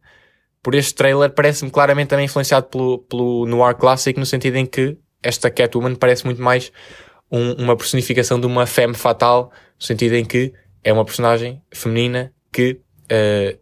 por 0.63 0.75
este 0.77 0.95
trailer, 0.95 1.31
parece-me 1.31 1.71
claramente 1.71 2.09
também 2.09 2.27
influenciado 2.27 2.67
pelo, 2.69 2.99
pelo 2.99 3.47
noir 3.47 3.75
clássico, 3.75 4.21
no 4.21 4.27
sentido 4.27 4.57
em 4.57 4.65
que 4.65 4.97
esta 5.23 5.51
Catwoman 5.51 5.97
parece 5.97 6.25
muito 6.25 6.41
mais 6.41 6.71
um- 7.31 7.55
uma 7.55 7.77
personificação 7.77 8.39
de 8.39 8.47
uma 8.47 8.65
femme 8.65 8.95
fatal, 8.95 9.51
no 9.79 9.85
sentido 9.85 10.15
em 10.15 10.25
que 10.25 10.53
é 10.85 10.93
uma 10.93 11.05
personagem 11.05 11.61
feminina 11.73 12.33
que 12.53 12.81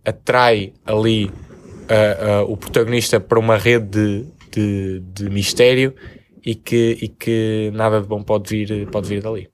atrai 0.05 0.73
ali 0.85 1.31
o 2.47 2.57
protagonista 2.57 3.18
para 3.21 3.38
uma 3.38 3.57
rede 3.57 3.87
de, 3.87 4.32
de, 4.53 5.01
de 5.01 5.31
mistério 5.31 5.95
e 6.45 6.55
que, 6.55 6.99
e 7.01 7.09
que 7.09 7.71
nada 7.75 8.01
de 8.01 8.07
bom 8.07 8.23
pode 8.23 8.49
vir, 8.49 8.88
pode 8.91 9.09
vir 9.09 9.23
dali. 9.23 9.49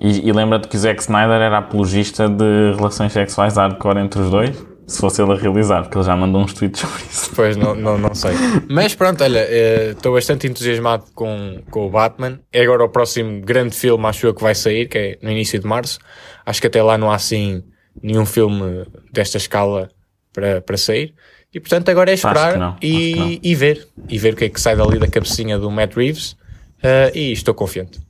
E, 0.00 0.28
e 0.28 0.32
lembra-te 0.32 0.68
que 0.68 0.76
o 0.76 0.78
Zack 0.78 1.00
Snyder 1.00 1.40
era 1.40 1.58
apologista 1.58 2.28
de 2.28 2.74
relações 2.76 3.12
sexuais 3.12 3.56
hardcore 3.56 3.98
entre 3.98 4.20
os 4.20 4.30
dois, 4.30 4.66
se 4.86 5.00
fosse 5.00 5.20
ele 5.20 5.32
a 5.32 5.34
realizar, 5.34 5.82
porque 5.82 5.98
ele 5.98 6.04
já 6.04 6.16
mandou 6.16 6.40
uns 6.40 6.54
tweets 6.54 6.80
sobre 6.80 7.02
isso. 7.02 7.30
Pois, 7.34 7.56
não, 7.56 7.74
não, 7.74 7.98
não 7.98 8.14
sei. 8.14 8.32
Mas 8.70 8.94
pronto, 8.94 9.22
olha, 9.22 9.40
eh, 9.40 9.90
estou 9.90 10.14
bastante 10.14 10.46
entusiasmado 10.46 11.04
com, 11.14 11.60
com 11.70 11.86
o 11.86 11.90
Batman. 11.90 12.40
É 12.52 12.62
agora 12.62 12.84
o 12.84 12.88
próximo 12.88 13.42
grande 13.42 13.74
filme, 13.74 14.06
acho 14.06 14.26
eu, 14.26 14.34
que 14.34 14.42
vai 14.42 14.54
sair, 14.54 14.88
que 14.88 14.98
é 14.98 15.18
no 15.20 15.30
início 15.30 15.58
de 15.58 15.66
março. 15.66 15.98
Acho 16.46 16.60
que 16.60 16.68
até 16.68 16.82
lá 16.82 16.96
não 16.96 17.10
há, 17.10 17.16
assim, 17.16 17.62
nenhum 18.02 18.24
filme 18.24 18.86
desta 19.12 19.36
escala 19.36 19.90
para, 20.32 20.62
para 20.62 20.76
sair. 20.76 21.14
E 21.52 21.60
portanto 21.60 21.88
agora 21.88 22.10
é 22.10 22.14
esperar 22.14 22.58
não, 22.58 22.76
e, 22.82 23.40
e 23.42 23.54
ver. 23.54 23.88
E 24.08 24.18
ver 24.18 24.34
o 24.34 24.36
que 24.36 24.44
é 24.44 24.48
que 24.48 24.60
sai 24.60 24.76
dali 24.76 24.98
da 24.98 25.08
cabecinha 25.08 25.58
do 25.58 25.70
Matt 25.70 25.94
Reeves. 25.94 26.36
Eh, 26.82 27.12
e 27.14 27.32
estou 27.32 27.54
confiante. 27.54 28.00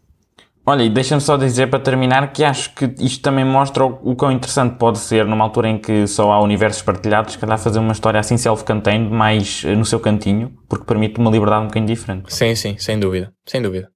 Olha, 0.67 0.83
e 0.83 0.91
deixa-me 0.91 1.21
só 1.23 1.39
dizer 1.39 1.69
para 1.69 1.79
terminar 1.79 2.31
que 2.31 2.45
acho 2.45 2.75
que 2.75 2.93
isto 2.99 3.23
também 3.23 3.43
mostra 3.43 3.87
o, 3.87 4.11
o 4.11 4.15
quão 4.15 4.31
interessante 4.31 4.77
pode 4.77 4.99
ser 4.99 5.25
numa 5.25 5.43
altura 5.43 5.69
em 5.69 5.79
que 5.79 6.07
só 6.07 6.31
há 6.31 6.43
universos 6.43 6.83
partilhados, 6.83 7.33
se 7.33 7.39
calhar 7.39 7.59
fazer 7.59 7.79
uma 7.79 7.93
história 7.93 8.21
assim 8.21 8.37
self-contained, 8.37 9.11
mais 9.11 9.63
eh, 9.65 9.75
no 9.75 9.87
seu 9.87 9.99
cantinho, 9.99 10.53
porque 10.69 10.85
permite 10.85 11.19
uma 11.19 11.31
liberdade 11.31 11.63
um 11.63 11.69
bocadinho 11.69 11.87
diferente. 11.87 12.35
Sim, 12.35 12.55
sim, 12.55 12.77
sem 12.77 13.01
dúvida, 13.01 13.33
sem 13.47 13.63
dúvida. 13.63 13.91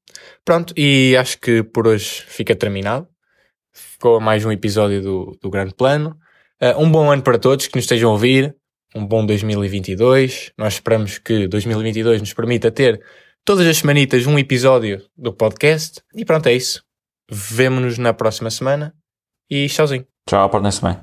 Pronto, 0.47 0.73
e 0.75 1.15
acho 1.19 1.39
que 1.39 1.63
por 1.63 1.87
hoje 1.87 2.25
fica 2.27 2.57
terminado. 2.57 3.07
Ficou 3.71 4.19
mais 4.19 4.43
um 4.45 4.51
episódio 4.51 5.03
do, 5.03 5.39
do 5.43 5.51
Grande 5.51 5.75
Plano. 5.75 6.17
Uh, 6.63 6.81
um 6.81 6.91
bom 6.91 7.11
ano 7.11 7.23
para 7.23 7.39
todos 7.39 7.67
que 7.67 7.77
nos 7.77 7.85
estejam 7.85 8.09
a 8.09 8.13
ouvir. 8.13 8.57
Um 8.95 9.07
bom 9.07 9.25
2022. 9.25 10.53
Nós 10.57 10.75
esperamos 10.75 11.19
que 11.19 11.49
2022 11.49 12.21
nos 12.21 12.33
permita 12.35 12.71
ter 12.71 13.03
todas 13.45 13.67
as 13.67 13.79
semanitas 13.79 14.27
um 14.27 14.39
episódio 14.39 15.03
do 15.17 15.33
podcast. 15.33 16.03
E 16.15 16.25
pronto, 16.25 16.47
é 16.49 16.53
isso. 16.53 16.85
Vemo-nos 17.31 17.99
na 17.99 18.13
próxima 18.13 18.51
semana 18.51 18.95
e 19.51 19.67
tchauzinho. 19.67 20.07
Tchau, 20.29 20.49
portem-se 20.51 20.83
bem. 20.83 20.97